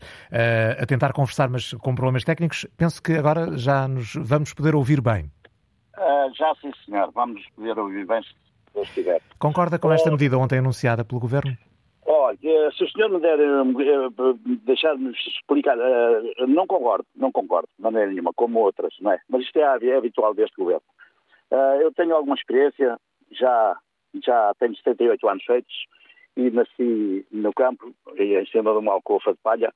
[0.82, 2.65] a tentar conversar, mas com problemas técnicos.
[2.78, 5.30] Penso que agora já nos vamos poder ouvir bem.
[6.38, 7.12] já sim, senhor.
[7.13, 8.21] Vamos poder ouvir bem,
[8.75, 9.21] Deus quiser.
[9.39, 11.57] Concorda com esta medida ontem anunciada pelo Governo?
[12.05, 17.67] Olha, eh, se o senhor me der, eh, deixar-me explicar, eh, não concordo, não concordo,
[17.77, 19.19] de maneira nenhuma, como outras, não é?
[19.27, 20.83] Mas isto é, é habitual deste governo.
[21.79, 22.97] Eu tenho alguma experiência,
[23.31, 23.77] já,
[24.23, 25.85] já tenho 78 anos feitos
[26.35, 29.73] e nasci no campo, em cima de uma alcofa de palha,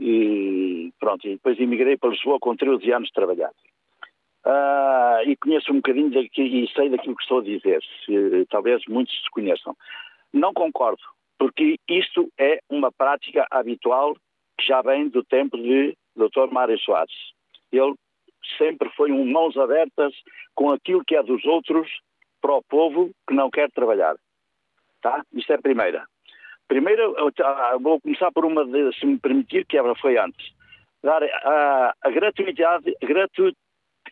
[0.00, 3.52] e pronto, e depois emigrei para Lisboa com 13 anos de trabalhar.
[4.44, 8.82] Uh, e conheço um bocadinho daqui, e sei daquilo que estou a dizer, se, talvez
[8.88, 9.76] muitos se conheçam.
[10.32, 11.02] Não concordo
[11.42, 14.14] porque isto é uma prática habitual
[14.56, 16.52] que já vem do tempo de Dr.
[16.52, 17.32] Mário Soares.
[17.72, 17.96] Ele
[18.56, 20.14] sempre foi um mãos abertas
[20.54, 21.90] com aquilo que é dos outros
[22.40, 24.14] para o povo que não quer trabalhar.
[25.00, 25.24] Tá?
[25.32, 26.06] Isto é a primeira.
[26.68, 27.12] Primeiro,
[27.80, 30.52] vou começar por uma, de, se me permitir, que foi antes.
[31.02, 33.52] Dar a, a gratuidade, gratu,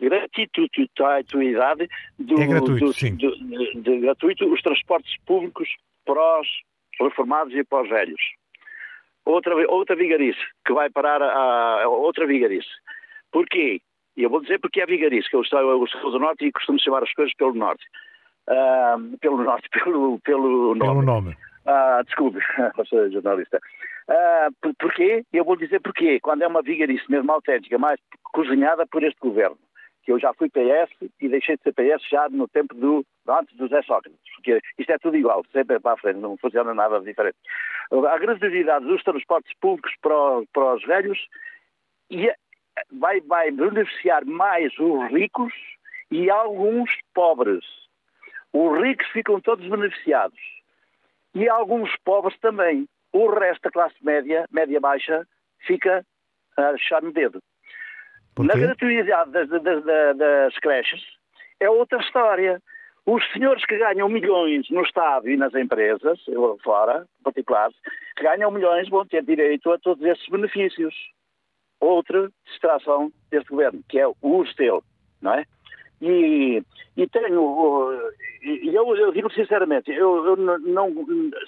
[0.00, 3.16] gratituidade do, é gratuito, do.
[3.16, 5.68] Do, de, de, gratuito os transportes públicos
[6.04, 6.48] para os
[7.00, 8.20] reformados e para os velhos.
[9.24, 12.68] Outra, outra vigarice, que vai parar a, a outra vigarice.
[13.30, 13.80] Porquê?
[14.16, 16.52] E eu vou dizer porque é vigarice, que eu estou, eu sou do Norte e
[16.52, 17.84] costumo chamar as coisas pelo Norte.
[18.48, 20.90] Uh, pelo Norte, pelo, pelo nome.
[20.90, 21.36] Pelo nome.
[21.66, 22.38] Uh, desculpe,
[22.88, 23.60] sou jornalista.
[24.08, 25.22] Uh, porquê?
[25.32, 26.18] Eu vou dizer porquê.
[26.20, 28.00] Quando é uma vigarice mesmo autêntica, mais
[28.32, 29.58] cozinhada por este governo
[30.02, 33.56] que eu já fui PS e deixei de ser PS já no tempo do, antes
[33.56, 37.00] do Zé Sócrates, porque isto é tudo igual, sempre para a frente, não funciona nada
[37.00, 37.36] diferente.
[37.90, 40.14] A gratuidade dos transportes públicos para,
[40.52, 41.18] para os velhos
[42.10, 42.32] e
[42.92, 45.52] vai, vai beneficiar mais os ricos
[46.10, 47.64] e alguns pobres.
[48.52, 50.38] Os ricos ficam todos beneficiados
[51.34, 52.88] e alguns pobres também.
[53.12, 55.26] O resto da classe média, média-baixa,
[55.60, 56.04] fica
[56.56, 57.40] a deixar no dedo.
[58.44, 61.02] Na gratuidade das, das, das, das creches
[61.58, 62.60] é outra história.
[63.06, 66.18] Os senhores que ganham milhões no Estado e nas empresas,
[66.62, 67.76] fora, particulares,
[68.20, 70.94] ganham milhões vão ter direito a todos esses benefícios.
[71.80, 74.80] Outra distração deste governo, que é o dele,
[75.20, 75.44] não é?
[76.00, 76.62] E,
[76.96, 80.90] e tenho, e eu, eu, digo sinceramente, eu, eu não,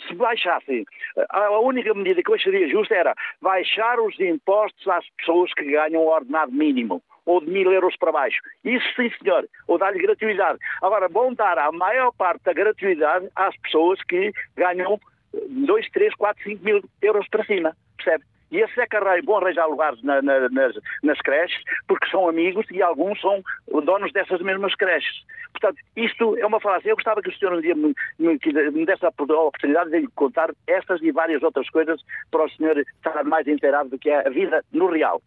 [0.07, 0.85] se baixassem,
[1.31, 6.03] a única medida que eu acharia justa era baixar os impostos às pessoas que ganham
[6.03, 8.41] o ordenado mínimo ou de mil euros para baixo.
[8.65, 9.49] Isso sim, senhor.
[9.69, 10.59] Ou dar-lhe gratuidade.
[10.83, 15.01] Agora, vão dar a maior parte da gratuidade às pessoas que ganham
[15.33, 17.77] 2, 3, 4, 5 mil euros para cima.
[17.97, 18.25] Percebe?
[18.53, 22.67] E esses é que vão arranjar lugares na, na, nas, nas creches, porque são amigos
[22.71, 25.25] e alguns são donos dessas mesmas creches.
[25.53, 26.91] Portanto, isto é uma falácia.
[26.91, 28.39] Eu gostava que o senhor um dia me, me,
[28.73, 32.79] me desse a oportunidade de lhe contar estas e várias outras coisas para o senhor
[32.79, 35.23] estar mais inteirado do que é a vida no real.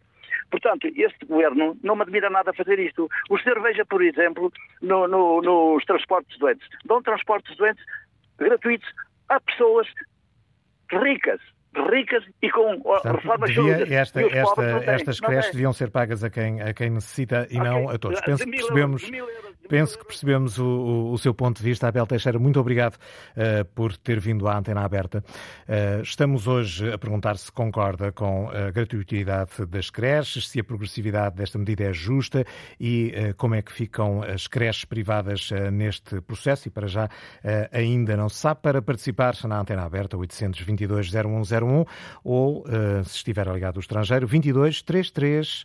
[0.50, 3.08] Portanto, este governo não me admira nada fazer isto.
[3.28, 6.68] O senhor veja, por exemplo, no, no, nos transportes doentes.
[6.84, 7.84] Dão transportes doentes
[8.38, 8.88] gratuitos
[9.28, 9.88] a pessoas
[10.92, 11.40] ricas,
[11.90, 16.60] ricas e com Portanto, reformas devia, esta, esta, Estas creches deviam ser pagas a quem,
[16.60, 17.70] a quem necessita e okay.
[17.70, 18.20] não a todos.
[18.20, 19.10] Penso que percebemos,
[19.68, 21.88] penso que percebemos o, o, seu ponto de vista.
[21.88, 25.24] Abel Teixeira, muito obrigado uh, por ter vindo à antena aberta.
[25.68, 31.36] Uh, estamos hoje a perguntar se concorda com a gratuidade das creches, se a progressividade
[31.36, 32.44] desta medida é justa
[32.80, 36.68] e uh, como é que ficam as creches privadas neste processo.
[36.68, 37.08] E para já
[37.72, 38.60] ainda não se sabe.
[38.62, 41.84] Para participar na antena aberta, 822 0101 01
[42.24, 45.64] ou, uh, se estiver ligado ao estrangeiro, 22 33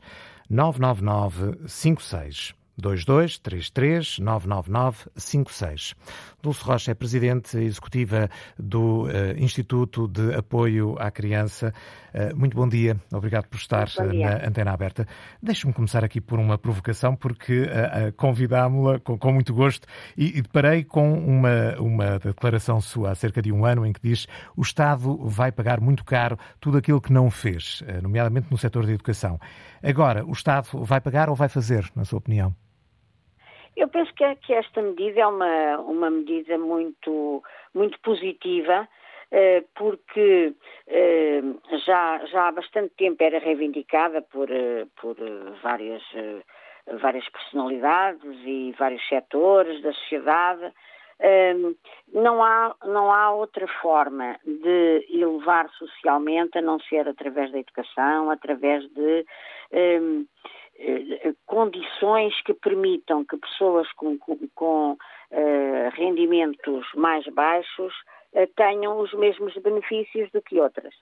[0.50, 2.61] 999 56.
[2.78, 5.96] 22 33 999 56.
[6.42, 11.74] Dulce Rocha é presidente executiva do uh, Instituto de Apoio à Criança.
[12.14, 15.08] Uh, muito bom dia, obrigado por estar na antena aberta.
[15.42, 20.42] Deixe-me começar aqui por uma provocação, porque uh, convidámo-la com, com, muito gosto e, e
[20.42, 24.62] deparei com uma, uma declaração sua há cerca de um ano em que diz o
[24.62, 29.40] Estado vai pagar muito caro tudo aquilo que não fez, nomeadamente no setor da educação.
[29.84, 32.54] Agora, o Estado vai pagar ou vai fazer, na sua opinião?
[33.76, 38.88] Eu penso que, que esta medida é uma, uma medida muito, muito positiva,
[39.32, 40.54] eh, porque
[40.88, 41.42] eh,
[41.86, 45.16] já, já há bastante tempo era reivindicada por, eh, por
[45.64, 46.04] várias,
[47.02, 50.74] várias personalidades e vários setores da sociedade
[51.24, 51.76] Um,
[52.14, 58.32] não, há, não há outra forma de elevar socialmente a não ser através da educação,
[58.32, 59.26] através de
[59.72, 60.26] um,
[60.84, 64.18] eh, condições que permitam que pessoas com,
[64.56, 64.98] com, uh,
[65.94, 67.94] rendimentos mais baixos
[68.34, 70.96] uh, tenham os mesmos benefícios do que outras.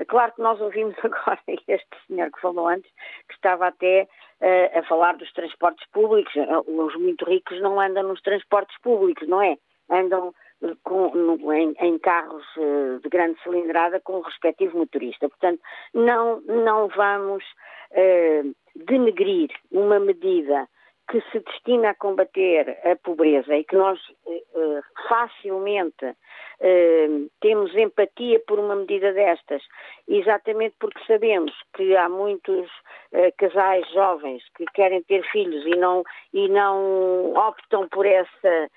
[0.00, 2.90] É claro que nós ouvimos agora este senhor que falou antes,
[3.28, 4.08] que estava até
[4.40, 6.32] uh, a falar dos transportes públicos.
[6.66, 9.56] Os muito ricos não andam nos transportes públicos, não é?
[9.90, 10.34] Andam
[10.82, 15.28] com, no, em, em, carros uh, de grande cilindrada com o respectivo motorista.
[15.28, 15.60] Portanto,
[15.92, 17.44] não, não vamos
[17.92, 20.66] uh, denegrir uma medida
[21.10, 28.38] que se destina a combater a pobreza e que nós uh, facilmente uh, temos empatia
[28.46, 29.60] por uma medida destas,
[30.06, 32.68] exatamente porque sabemos que há muitos
[33.12, 38.70] uh, casais jovens que querem ter filhos e não, e não optam por essa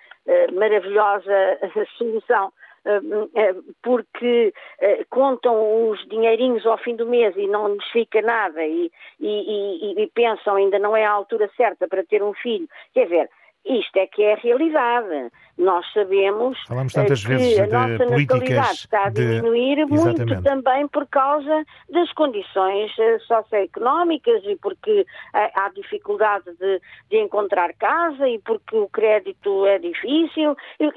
[0.54, 1.60] maravilhosa
[1.98, 2.52] solução
[3.82, 4.54] porque
[5.10, 10.04] contam os dinheirinhos ao fim do mês e não lhes fica nada e, e, e,
[10.04, 12.67] e pensam ainda não é a altura certa para ter um filho.
[12.93, 13.30] Quer dizer,
[13.65, 15.32] isto é que é a realidade.
[15.57, 19.85] Nós sabemos Falamos tantas que vezes a nossa natalidade está a diminuir de...
[19.85, 27.17] muito também por causa das condições eh, socioeconómicas e porque eh, há dificuldade de, de,
[27.17, 30.55] encontrar casa e porque o crédito é difícil.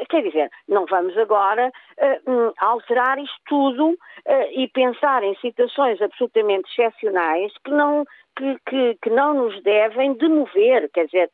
[0.08, 3.98] Quer dizer, não vamos agora uh, alterar isto tudo uh,
[4.52, 8.04] e pensar em situações absolutamente excepcionais que não
[8.36, 10.90] que, que, que, não nos devem demover.
[10.92, 11.30] Quer dizer,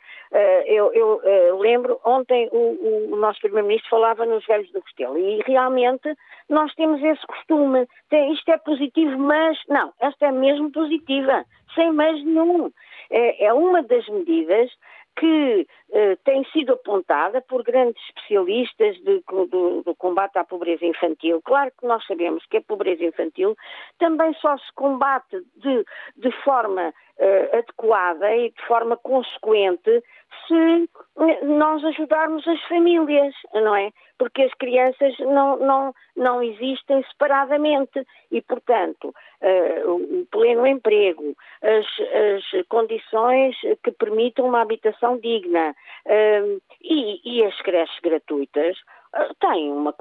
[0.66, 6.16] eu, eu lembro, ontem o, o nosso Primeiro-Ministro falava nos velhos do Restelo e realmente
[6.48, 7.86] nós temos esse costume.
[8.08, 11.44] Tem, isto é positivo, mas não, esta é mesmo positiva,
[11.74, 12.72] sem mais nenhum.
[13.10, 14.70] É, é uma das medidas
[15.16, 21.40] que eh, tem sido apontada por grandes especialistas de, do, do, combate à pobreza infantil.
[21.42, 23.56] Claro que nós sabemos que a pobreza infantil
[23.98, 25.84] também só se combate de,
[26.16, 30.02] de forma eh, adequada e de forma consequente
[30.46, 33.90] se eh, nós ajudarmos as famílias, não é?
[34.22, 41.86] Porque as crianças não, não, não existem separadamente e, portanto, uh, o pleno emprego, as,
[42.06, 45.74] as, condições que permitam uma habitação digna
[46.06, 49.92] uh, e, e, as creches gratuitas uh, têm, uma,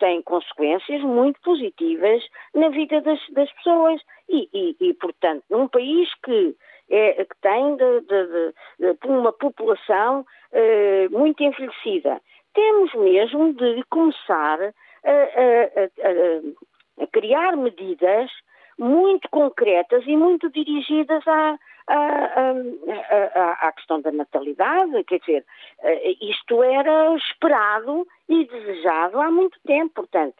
[0.00, 2.20] têm consequências muito positivas
[2.56, 6.56] na vida das, das pessoas e, e, e, portanto, num país que
[6.90, 10.24] é, que tem de, de, de, uma população
[11.10, 12.18] muito envelhecida.
[12.58, 18.32] Temos mesmo de começar a, a, a, a, criar medidas
[18.76, 22.54] muito concretas e muito dirigidas à, à,
[23.36, 25.44] à, à, questão da natalidade, quer dizer,
[25.82, 30.34] eh, isto era esperado e desejado há muito tempo, portanto,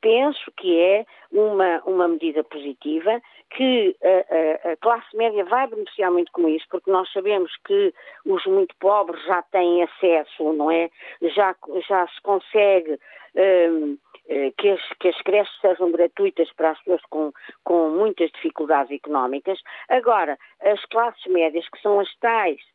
[0.00, 6.10] penso que é uma, uma medida positiva, que a, a, a, classe média vai beneficiar
[6.10, 7.94] muito com isso, porque nós sabemos que
[8.26, 10.90] os muito pobres já têm acesso, não é?
[11.22, 11.54] Já,
[11.88, 12.98] já se consegue.
[13.34, 13.96] Um,
[14.28, 17.32] eh, que as, que as creches sejam gratuitas para as pessoas com,
[17.64, 19.58] com muitas dificuldades económicas.
[19.88, 22.71] Agora, as classes médias, que são as tais eh,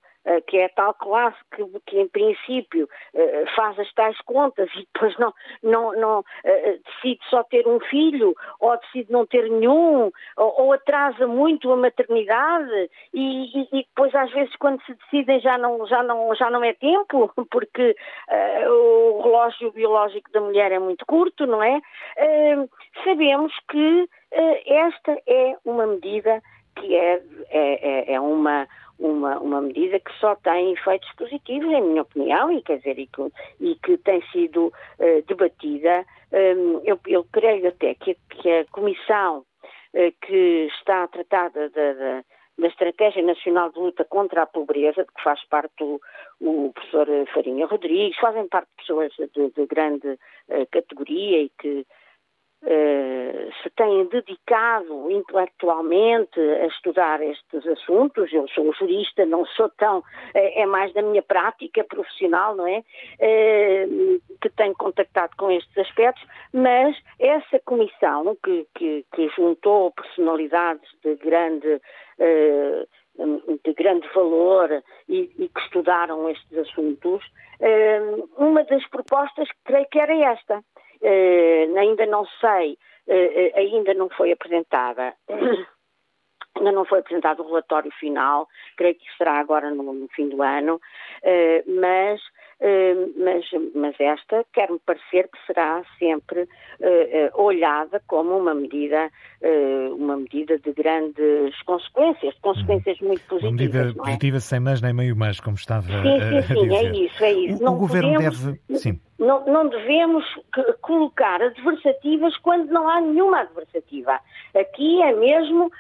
[0.47, 4.87] que é a tal classe que, que em princípio eh, faz as tais contas e
[4.93, 10.11] depois não, não, não eh, decide só ter um filho ou decide não ter nenhum
[10.37, 15.39] ou, ou atrasa muito a maternidade e, e, e, depois às vezes quando se decidem
[15.39, 17.95] já não, já não, já não é tempo porque
[18.29, 21.77] uh, o relógio biológico da mulher é muito curto, não é?
[21.77, 22.69] Uh,
[23.03, 26.41] sabemos que uh, esta é uma medida
[26.75, 28.67] que é, é, é, é uma
[28.99, 33.07] uma, uma medida que só tem efeitos positivos, em minha opinião, e quer dizer, e
[33.07, 36.05] que, e que tem sido uh, debatida.
[36.31, 41.67] Um, eu, eu, creio até que, que a Comissão uh, que está a tratar da,
[41.67, 42.23] da,
[42.57, 46.01] da Estratégia Nacional de Luta contra a Pobreza, de que faz parte o,
[46.41, 51.85] o professor Farinha Rodrigues, fazem parte pessoas de, de grande uh, categoria e que
[52.67, 58.33] Uh, se têm dedicado intelectualmente a estudar estes assuntos.
[58.33, 60.03] Eu sou jurista, não sou tão.
[60.33, 62.79] É, é mais da minha prática profissional, não é?
[63.21, 70.89] Uh, que tenho contactado com estes aspectos, mas essa comissão que, que, que juntou personalidades
[71.01, 71.81] de grande.
[72.19, 72.85] Uh,
[73.65, 77.25] de grande valor e, e, que estudaram estes assuntos,
[78.37, 80.63] uma das propostas creio que era esta,
[81.01, 82.77] uh, ainda não sei,
[83.07, 85.13] uh, ainda não foi apresentada.
[86.55, 90.41] Ainda não foi apresentado o relatório final, creio que será agora no, no fim do
[90.41, 90.81] ano,
[91.67, 92.19] mas
[93.17, 93.45] mas,
[93.75, 96.45] mas esta quer-me parecer que será sempre uh,
[97.37, 99.11] uh, olhada como uma medida,
[99.95, 103.43] uma medida de grandes consequências, de consequências muito positivas.
[103.43, 103.93] Uma medida é?
[103.93, 106.73] positiva sem mais nem meio mais, como estava sim, sim, a, sim, dizer.
[106.73, 107.61] é isso, é isso.
[107.61, 108.79] O, não governo podemos, deve.
[108.79, 108.99] Sim.
[109.19, 110.23] Não, não devemos
[110.81, 114.19] colocar adversativas quando não há nenhuma adversativa.
[114.55, 115.71] Aqui é mesmo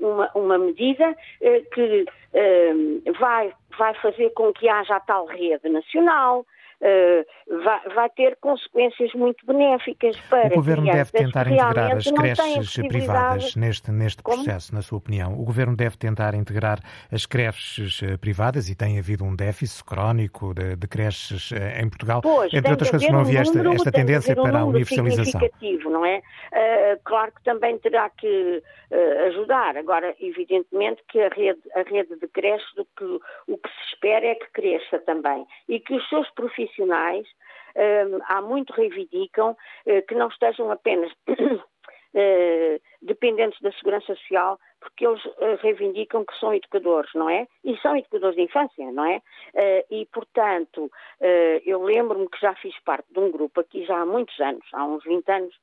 [0.00, 1.16] uma, uma, medida
[1.72, 2.04] que
[3.18, 6.46] vai, vai fazer com que haja a tal rede nacional,
[6.80, 12.76] uh, vai, vai, ter consequências muito benéficas para O Governo deve tentar integrar as creches
[12.88, 15.34] privadas neste, neste processo, na sua opinião.
[15.34, 16.78] O Governo deve tentar integrar
[17.10, 21.88] as creches eh, privadas e tem havido um déficit crónico de, de creches eh, em
[21.88, 22.20] Portugal.
[22.22, 25.40] Pois, Entre outras coisas, não havia esta, esta tendência um para a universalização.
[25.84, 26.18] não é?
[26.52, 29.76] Uh, claro que também terá que uh, ajudar.
[29.76, 32.66] Agora, evidentemente que a rede, a rede de creches,
[32.96, 36.65] que, o que se espera é que cresça também e que os seus profissionais
[37.76, 41.62] uh, há muito reivindicam uh, que não estejam apenas uh,
[43.02, 45.20] dependentes da segurança social, porque eles
[45.60, 47.46] reivindicam que são educadores, não é?
[47.64, 49.20] E são educadores de infância, não é?
[49.90, 50.90] e, portanto,
[51.64, 54.84] eu lembro-me que já fiz parte de um grupo aqui já há muitos anos, há
[54.84, 55.54] uns 20 anos,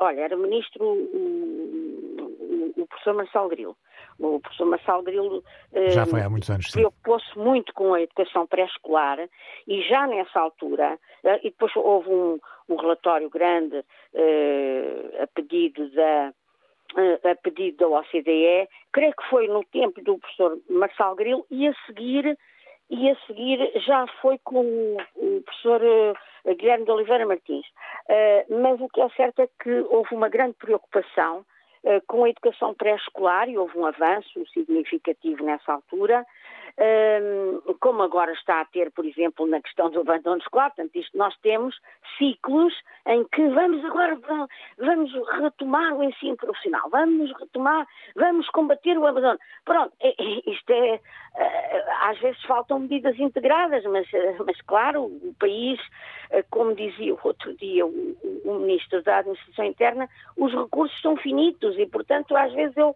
[0.00, 3.76] olha, era ministro o, o professor Marcelo Grilo.
[4.18, 5.44] O professor Marcelo Grilo
[5.90, 9.18] já foi há muitos anos, preocupou-se muito com a educação pré-escolar
[9.66, 15.88] e já nessa altura, eh, e depois houve um, um relatório grande uh, a pedido
[15.90, 16.32] da
[16.96, 21.74] a pedido da OCDE, creio que foi no tempo do professor Marcelo Grilo, e a
[21.86, 22.36] seguir,
[22.88, 25.82] e a seguir já foi com o, professor
[26.56, 27.66] Guilherme de Oliveira Martins.
[28.48, 31.44] Mas o que é certo é que houve uma grande preocupação
[32.06, 36.26] com a educação pré-escolar e houve um avanço significativo nessa altura
[37.80, 40.70] como agora está a ter, por exemplo, na questão do abandono escolar.
[40.70, 41.76] Portanto, isto nós temos
[42.16, 42.72] ciclos
[43.06, 44.18] em que vamos agora
[44.78, 49.38] vamos retomar o ensino profissional, vamos retomar, vamos combater o abandono.
[49.64, 51.00] Pronto, é, é, isto é,
[51.36, 55.80] eh, às vezes faltam medidas integradas, mas, eh, mas claro, o país,
[56.30, 61.16] eh, como dizia o outro dia o, o Ministro da Administração Interna, os recursos são
[61.16, 62.94] finitos e, portanto, às vezes eu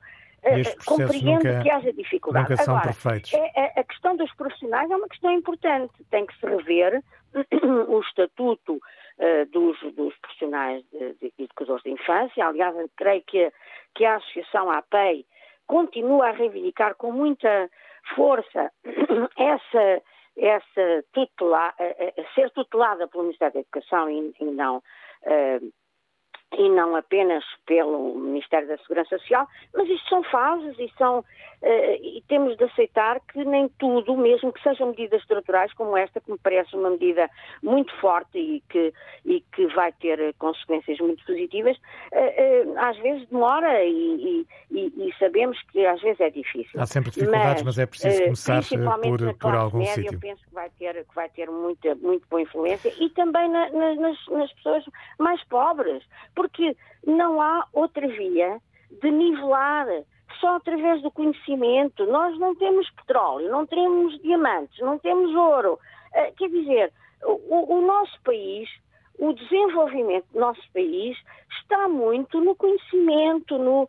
[0.85, 2.51] compreendo nunca, que haja dificuldade.
[2.51, 3.33] Nunca são Agora, perfeitos.
[3.35, 5.93] É, é, a questão dos profissionais é uma questão importante.
[6.11, 7.03] Tem que se rever
[7.89, 12.47] o estatuto uh, dos, dos, profissionais de, de, educadores de infância.
[12.47, 13.53] Aliás, creio que,
[13.95, 15.25] que a Associação APEI
[15.67, 17.71] continua a reivindicar com muita
[18.17, 18.73] força
[19.39, 20.03] essa,
[20.37, 21.73] essa tutela,
[22.35, 25.73] ser tutelada pelo Ministério da Educação e, e não uh,
[26.59, 31.25] e não apenas pelo Ministério da Segurança Social, mas isto são fases e são uh,
[31.63, 36.31] e temos de aceitar que nem tudo, mesmo que sejam medidas estruturais como esta, que
[36.31, 37.31] me parece uma medida
[37.63, 38.93] muito forte e que,
[39.25, 45.15] e que vai ter consequências muito positivas, uh, uh, às vezes demora e, e, e,
[45.19, 46.81] sabemos que às vezes é difícil.
[46.81, 48.63] Há sempre dificuldades, mas, mas é preciso começar
[49.03, 50.15] por, por algum média, sítio.
[50.15, 53.71] Eu penso que vai ter, que vai ter muita, muito boa influência e também na,
[53.71, 54.85] na, nas, nas pessoas
[55.19, 56.03] mais pobres
[56.43, 56.77] porque
[57.07, 58.61] não há outra via
[59.01, 59.87] de nivelar
[60.41, 62.05] só através do conhecimento.
[62.07, 65.75] Nós não temos petróleo, não temos diamantes, não temos ouro.
[65.75, 68.69] Uh, quer dizer, o, o, nosso país,
[69.21, 71.17] o desenvolvimento do nosso país
[71.61, 73.89] está muito no conhecimento, no,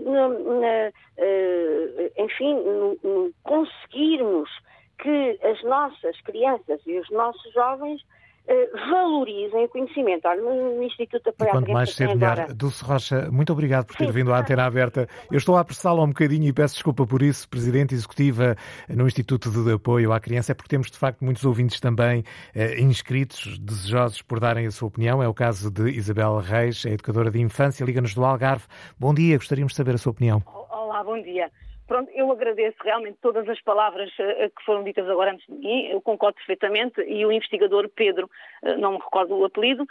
[0.00, 4.50] no na, uh, enfim, no, no conseguirmos
[4.98, 8.02] que as nossas crianças e os nossos jovens
[8.46, 10.28] eh, valorizem o conhecimento.
[10.28, 12.52] Olha, no Instituto Apoio e quanto mais cedo melhor.
[12.52, 15.08] Dulce Rocha, muito obrigado por ter Sim, vindo à antena aberta.
[15.30, 18.54] Eu estou a apressá-la um bocadinho e peço desculpa por isso, Presidente Executiva
[18.88, 22.22] no Instituto de Apoio à Criança, é porque temos de facto muitos ouvintes também
[22.54, 25.22] eh, inscritos, desejosos por darem a sua opinião.
[25.22, 28.64] É o caso de Isabel Reis, é educadora de infância, Liga-nos do Algarve.
[28.98, 30.42] Bom dia, gostaríamos de saber a sua opinião.
[30.70, 31.50] Olá, bom dia.
[31.86, 35.86] Pronto, eu agradeço realmente todas as palavras uh, que foram ditas agora antes de mim,
[35.88, 38.30] eu concordo perfeitamente, e o investigador Pedro,
[38.62, 39.84] uh, não me recordo o apelido,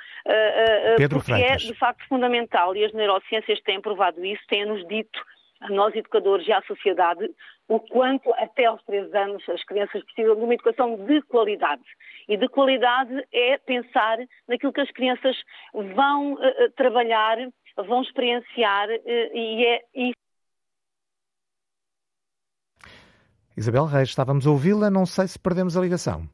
[0.98, 1.64] Pedro porque é Freitas.
[1.64, 5.20] é de facto fundamental, e as neurociências têm provado isso, têm-nos dito,
[5.62, 7.30] a nós educadores e à sociedade,
[7.70, 11.84] o quanto até aos três anos as crianças precisam de uma educação de qualidade.
[12.28, 15.38] E de qualidade é pensar naquilo que as crianças
[15.96, 16.38] vão
[16.76, 17.38] trabalhar,
[17.78, 18.90] vão experienciar,
[19.34, 20.23] e é isso
[23.56, 26.28] Isabel Reis, estávamos a ouvi-la, não sei se perdemos a ligação.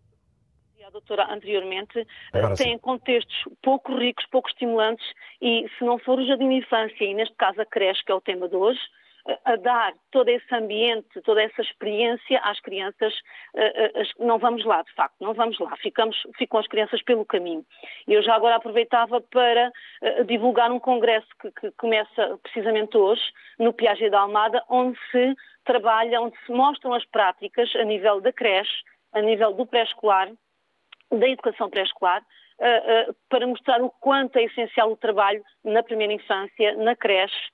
[0.86, 2.78] A doutora anteriormente Agora têm sim.
[2.80, 5.06] contextos pouco ricos, pouco estimulantes
[5.40, 8.16] e se não for o jardim de infância e neste caso a creche, que é
[8.16, 8.80] o tema de hoje,
[9.46, 13.14] a dar todo esse ambiente, toda essa experiência às crianças,
[14.20, 17.66] não vamos lá, de facto, não vamos lá, ficamos, ficam as crianças pelo caminho.
[18.08, 19.72] Eu já agora aproveitava para
[20.26, 23.22] divulgar um congresso que, que começa precisamente hoje,
[23.58, 28.32] no Piaget da Almada, onde se trabalha, onde se mostram as práticas a nível da
[28.32, 30.30] creche, a nível do pré-escolar,
[31.12, 32.24] da educação pré-escolar,
[33.30, 37.50] para mostrar o quanto é essencial o trabalho na primeira infância, na creche,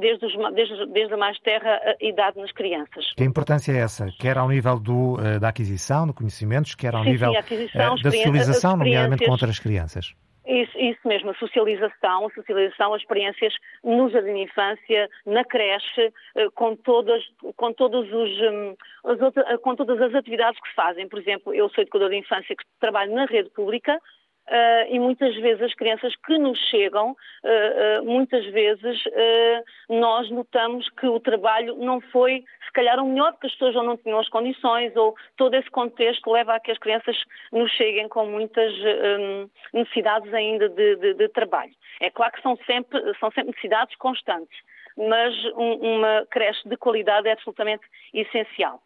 [0.00, 3.12] desde, os, desde, desde, a mais terra idade nas crianças.
[3.16, 4.06] Que importância é essa?
[4.18, 8.76] Quer ao nível do, da aquisição de conhecimentos, quer ao sim, nível sim, da socialização,
[8.76, 10.14] nomeadamente com outras crianças?
[10.46, 16.12] Isso, isso, mesmo, a socialização, a socialização, as experiências no jardim de infância, na creche,
[16.54, 17.22] com todas,
[17.56, 18.76] com todos os, hum,
[19.62, 21.08] com todas as atividades que se fazem.
[21.08, 23.98] Por exemplo, eu sou educadora de infância que trabalho na rede pública,
[24.46, 29.02] Uh, e muitas vezes as crianças que nos chegam, uh, uh, muitas vezes
[29.88, 33.82] nós notamos que o trabalho não foi, se calhar, o melhor, porque as pessoas ou
[33.82, 37.16] não tinham as condições, ou todo esse contexto leva a que as crianças
[37.52, 41.72] nos cheguem com muitas um, necessidades ainda de, de, de, trabalho.
[42.00, 44.58] É claro que são sempre, são sempre necessidades constantes,
[44.96, 48.82] mas um, uma creche de qualidade é absolutamente essencial.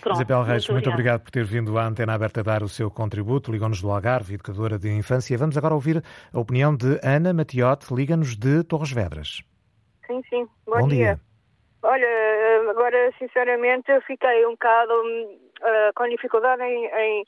[0.00, 2.90] Pronto, Isabel Reis, muito, muito obrigado por ter vindo à Antena Aberta dar o seu
[2.90, 3.50] contributo.
[3.50, 5.36] Ligou-nos do Algarve, educadora de infância.
[5.36, 6.02] Vamos agora ouvir
[6.32, 9.42] a opinião de Ana Matiote, liga-nos de Torres Vedras.
[10.06, 10.46] Sim, sim.
[10.66, 11.14] Bom, Bom dia.
[11.14, 11.20] dia.
[11.82, 17.24] Olha, agora sinceramente eu fiquei um bocado uh, com dificuldade em, em,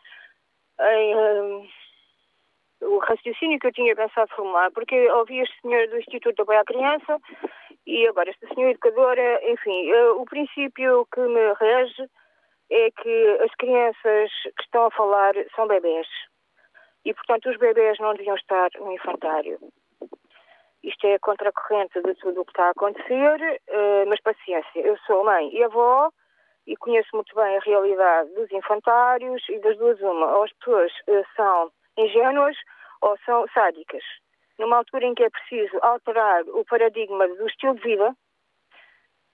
[0.80, 1.68] em uh,
[2.82, 6.60] o raciocínio que eu tinha pensado formular, porque ouvi este senhor do Instituto de Apoio
[6.60, 7.18] à Criança
[7.86, 12.10] e agora esta senhora educadora, enfim, uh, o princípio que me rege
[12.70, 16.06] é que as crianças que estão a falar são bebés.
[17.04, 19.58] E, portanto, os bebés não deviam estar no infantário.
[20.82, 24.80] Isto é contracorrente de tudo o que está a acontecer, eh, mas paciência.
[24.80, 26.10] Eu sou mãe e avó
[26.66, 30.36] e conheço muito bem a realidade dos infantários e das duas uma.
[30.36, 32.56] Ou as pessoas eh, são ingênuas
[33.02, 34.04] ou são sádicas.
[34.58, 38.14] Numa altura em que é preciso alterar o paradigma do estilo de vida,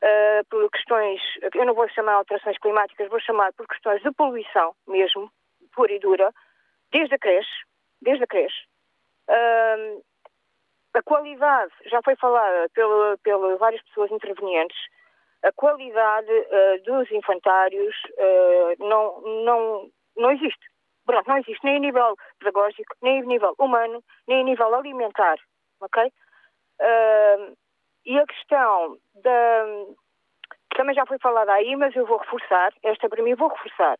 [0.02, 1.20] uh, por questões,
[1.54, 5.30] eu não vou chamar alterações climáticas, vou chamar por questões de poluição mesmo,
[5.74, 6.32] pura e dura,
[6.92, 7.64] desde a creche,
[8.00, 8.64] desde a creche.
[9.28, 10.02] Uh,
[10.94, 14.78] a qualidade, já foi falada pelo, várias pessoas intervenientes,
[15.42, 17.94] a qualidade uh, dos infantários
[18.78, 20.66] não, não, não existe.
[21.04, 25.36] Pronto, não existe nem a nível pedagógico, nem a nível humano, nem a nível alimentar,
[25.80, 26.10] ok?
[26.80, 27.56] Uh,
[28.06, 29.66] e a questão da.
[30.76, 33.98] Também já foi falada aí, mas eu vou reforçar, esta para mim vou reforçar.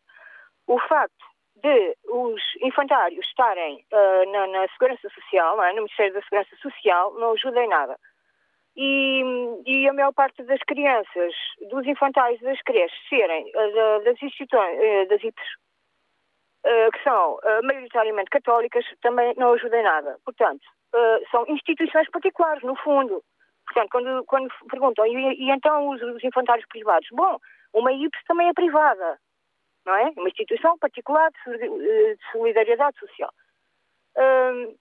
[0.67, 5.69] O facto de os infantários estarem uh, na, na, Segurança Social, é?
[5.69, 7.97] no Ministério da Segurança Social, não ajuda em nada.
[8.75, 9.23] E,
[9.65, 11.33] e, a maior parte das crianças,
[11.71, 15.47] dos infantários das creches, serem uh, das instituições, uh, das IPs,
[16.93, 20.17] que são maioritariamente católicas, também não ajuda em nada.
[20.25, 20.67] Portanto,
[21.31, 23.23] são instituições particulares, no fundo.
[23.67, 27.07] Portanto, quando, quando perguntam, e, e então os, os, infantários privados?
[27.11, 27.37] Bom,
[27.73, 29.19] uma IPS também é privada,
[29.85, 30.11] não é?
[30.17, 33.31] Uma instituição particular de, de solidariedade social.
[34.17, 34.75] Hum,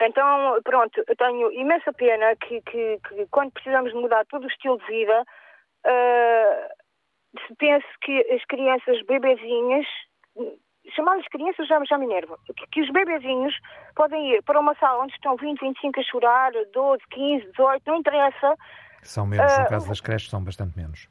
[0.00, 4.78] então, pronto, eu tenho imensa pena que, que, que, quando precisamos mudar todo o estilo
[4.78, 5.22] de vida,
[5.86, 9.86] uh, se pense que as crianças bebezinhas
[10.94, 12.38] chamar-lhes crianças já, já me enerva.
[12.46, 13.54] Que, que, os bebezinhos
[13.94, 17.96] podem ir para uma sala onde estão 20, 25 a chorar, 12, 15, 18, não
[17.96, 18.56] interessa.
[19.02, 21.08] São menos, uh, no ah, caso das creches são bastante menos.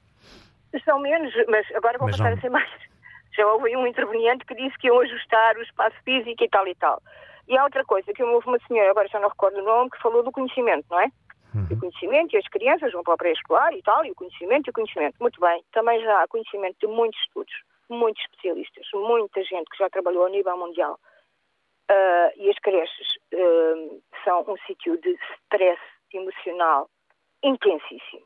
[0.84, 2.38] São menos, mas agora vão mas passar não...
[2.38, 2.70] a ser mais.
[3.36, 6.76] Já houve um interveniente que disse que iam ajustar o espaço físico e tal e
[6.76, 7.02] tal.
[7.48, 10.02] E há outra coisa, que houve uma senhora, agora já não recordo o nome, que
[10.02, 11.08] falou do conhecimento, não é?
[11.54, 11.68] Uhum.
[11.70, 14.70] O conhecimento e as crianças vão para o pré-escolar e tal, e o conhecimento e
[14.72, 15.16] o conhecimento.
[15.20, 17.54] Muito bem, também já há conhecimento de muitos estudos
[17.90, 21.00] muitos especialistas, muita gente que já trabalhou a nível mundial.
[21.90, 25.80] Uh, e as creches uh, são um sítio de stress
[26.12, 26.90] emocional
[27.44, 28.26] intensíssimo.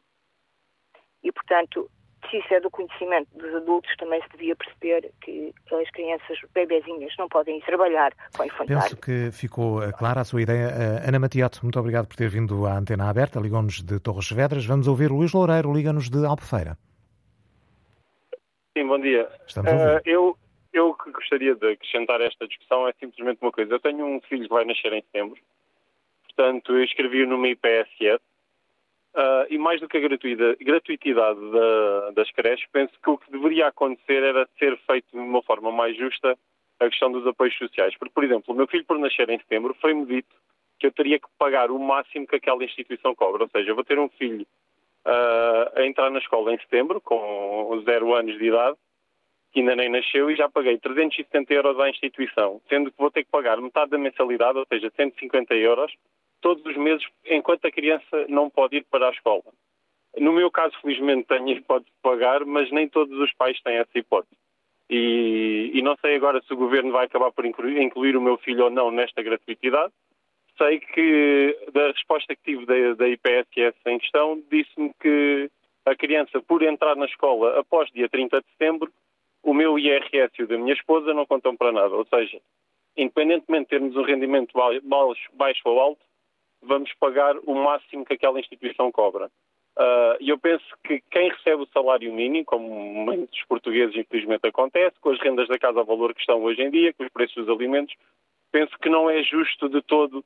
[1.22, 1.89] E, portanto,
[2.30, 7.14] se isso é do conhecimento dos adultos, também se devia perceber que as crianças bebezinhas
[7.18, 8.82] não podem ir trabalhar com infantário.
[8.82, 10.70] Penso que ficou eh, clara a sua ideia.
[11.05, 13.39] Ana Matiato, muito obrigado por ter vindo à antena aberta.
[13.39, 14.66] Ligou-nos de Torres Vedras.
[14.66, 16.78] Vamos ouvir Luís Loureiro, liga-nos de Albufeira.
[18.80, 19.27] Sim, bom dia.
[19.57, 20.38] Uh, eu,
[20.71, 23.73] eu que gostaria de acrescentar esta discussão é simplesmente uma coisa.
[23.73, 25.38] Eu tenho um filho que vai nascer em setembro,
[26.23, 28.23] portanto, eu escrevi-o numa IPSS.
[29.13, 33.67] Uh, e mais do que a gratuitidade da, das creches, penso que o que deveria
[33.67, 36.38] acontecer era ser feito de uma forma mais justa
[36.80, 37.97] a questão dos apoios sociais.
[37.97, 40.34] Porque, por exemplo, o meu filho, por nascer em setembro, foi-me dito
[40.80, 43.43] que eu teria que pagar o máximo que aquela instituição cobra.
[43.43, 44.47] Ou seja, eu vou ter um filho
[45.06, 48.78] uh, a entrar na escola em setembro, com zero anos de idade,
[49.52, 53.24] que ainda nem nasceu, e já paguei 370 euros à instituição, sendo que vou ter
[53.24, 55.91] que pagar metade da mensalidade, ou seja, 150 euros,
[56.41, 59.43] todos os meses, enquanto a criança não pode ir para a escola.
[60.18, 63.97] No meu caso, felizmente, tenho hipótese de pagar, mas nem todos os pais têm essa
[63.97, 64.36] hipótese.
[64.89, 68.38] E, e não sei agora se o governo vai acabar por incluir, incluir, o meu
[68.38, 69.93] filho ou não nesta gratuitidade.
[70.60, 75.49] Sei que da resposta que tive da, da IPSS em questão, disse-me que
[75.86, 78.91] a criança, por entrar na escola após dia 30 de setembro,
[79.41, 81.95] o meu IRS e o da minha esposa não contam para nada.
[81.95, 82.41] Ou seja,
[82.97, 84.51] independentemente de termos um rendimento
[84.84, 86.05] baixo, baixo ou alto,
[86.62, 89.32] vamos pagar o máximo que aquela instituição cobra.
[89.78, 94.99] Uh, e eu penso que quem recebe o salário mínimo, como muitos portugueses infelizmente acontece,
[94.99, 97.45] com as rendas da casa ao valor que estão hoje em dia, com os preços
[97.45, 97.95] dos alimentos,
[98.51, 100.24] penso que não é justo de todo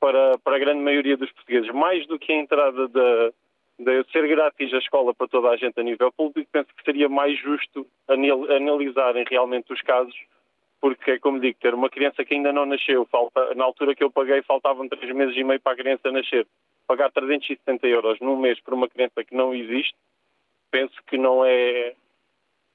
[0.00, 1.70] para, para a grande maioria dos portugueses.
[1.72, 3.32] Mais do que a entrada da,
[3.78, 7.08] de ser grátis a escola para toda a gente a nível público, penso que seria
[7.08, 10.16] mais justo analisarem realmente os casos,
[10.80, 14.02] porque é como digo, ter uma criança que ainda não nasceu, falta, na altura que
[14.02, 16.46] eu paguei faltavam três meses e meio para a criança nascer.
[16.86, 19.94] Pagar 370 euros num mês por uma criança que não existe,
[20.70, 21.94] penso que não é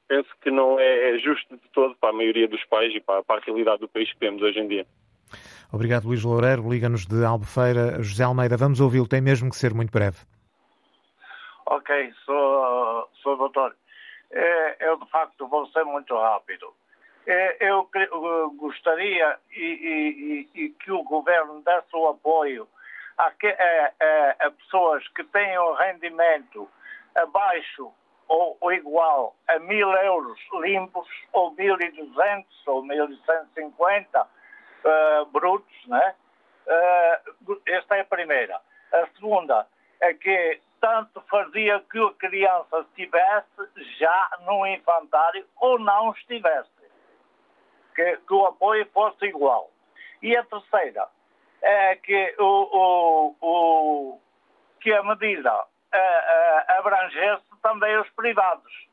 [0.07, 3.39] penso que não é justo de todo para a maioria dos pais e para, para
[3.39, 4.86] a realidade do país que temos hoje em dia.
[5.72, 6.69] Obrigado, Luís Loureiro.
[6.69, 8.03] Liga-nos de Albufeira.
[8.03, 9.07] José Almeida, vamos ouvi-lo.
[9.07, 10.17] Tem mesmo que ser muito breve.
[11.65, 13.76] Ok, sou, sou doutor.
[14.32, 16.74] É, eu, de facto, vou ser muito rápido.
[17.26, 22.67] É, eu, eu gostaria e, e, e, que o governo desse o apoio
[23.17, 26.67] a, a, a, a pessoas que tenham rendimento
[27.15, 27.91] abaixo
[28.28, 34.28] ou, ou, igual a mil euros limpos, ou 1.200 ou 1.150
[34.84, 36.15] uh, eh, brutos, né?
[36.67, 38.59] Uh, esta é a primeira.
[38.91, 39.67] A segunda
[39.99, 43.69] é que tanto fazia que a criança estivesse
[43.99, 46.69] já no infantário ou não estivesse.
[47.95, 49.69] Que, que o apoio fosse igual.
[50.21, 51.07] E a terceira
[51.61, 54.19] é que, o, o, o
[54.79, 58.91] que a medida a, a, abrangesse também os privados.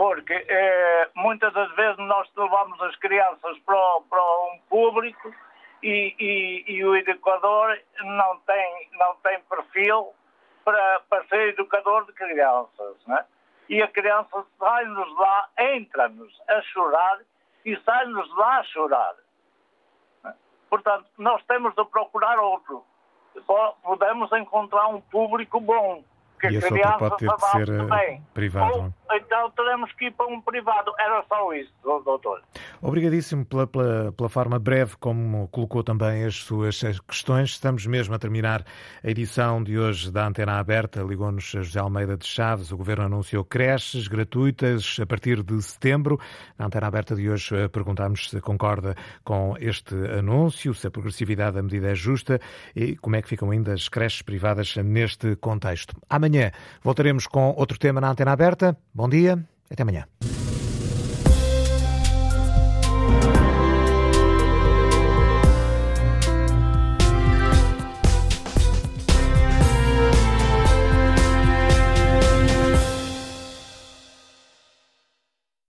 [0.00, 5.30] Porque é, muitas das vezes nós levamos as crianças para, para um público
[5.82, 10.08] e, e, e, o educador não tem, não tem perfil
[10.64, 12.96] para, para ser educador de crianças.
[13.06, 13.22] Né?
[13.68, 17.18] E a criança sai-nos lá, entra-nos a chorar
[17.66, 19.14] e sai-nos lá a chorar.
[20.24, 20.34] Né?
[20.70, 22.82] Portanto, nós temos de procurar outro.
[23.82, 26.02] Podemos encontrar um público bom
[26.40, 28.22] que e a criança de ser eh, bem.
[28.32, 28.72] privado.
[28.80, 30.92] Ou, então teremos que ir para um privado.
[30.98, 32.42] Era só isso, doutor.
[32.82, 37.50] Obrigadíssimo pela, pela, pela, forma breve como colocou também as suas questões.
[37.50, 38.64] Estamos mesmo a terminar
[39.02, 41.02] a edição de hoje da Antena Aberta.
[41.02, 42.72] Ligou-nos José Almeida de Chaves.
[42.72, 46.18] O Governo anunciou creches gratuitas a partir de setembro.
[46.58, 48.94] Na Antena Aberta de hoje eh, perguntámos se concorda
[49.24, 52.40] com este anúncio, se a progressividade da medida é justa
[52.74, 55.94] e como é que ficam ainda as creches privadas neste contexto.
[56.08, 56.50] Amanhã
[56.82, 58.76] voltaremos com outro tema na Antena Aberta.
[59.00, 60.04] Bom dia, até amanhã.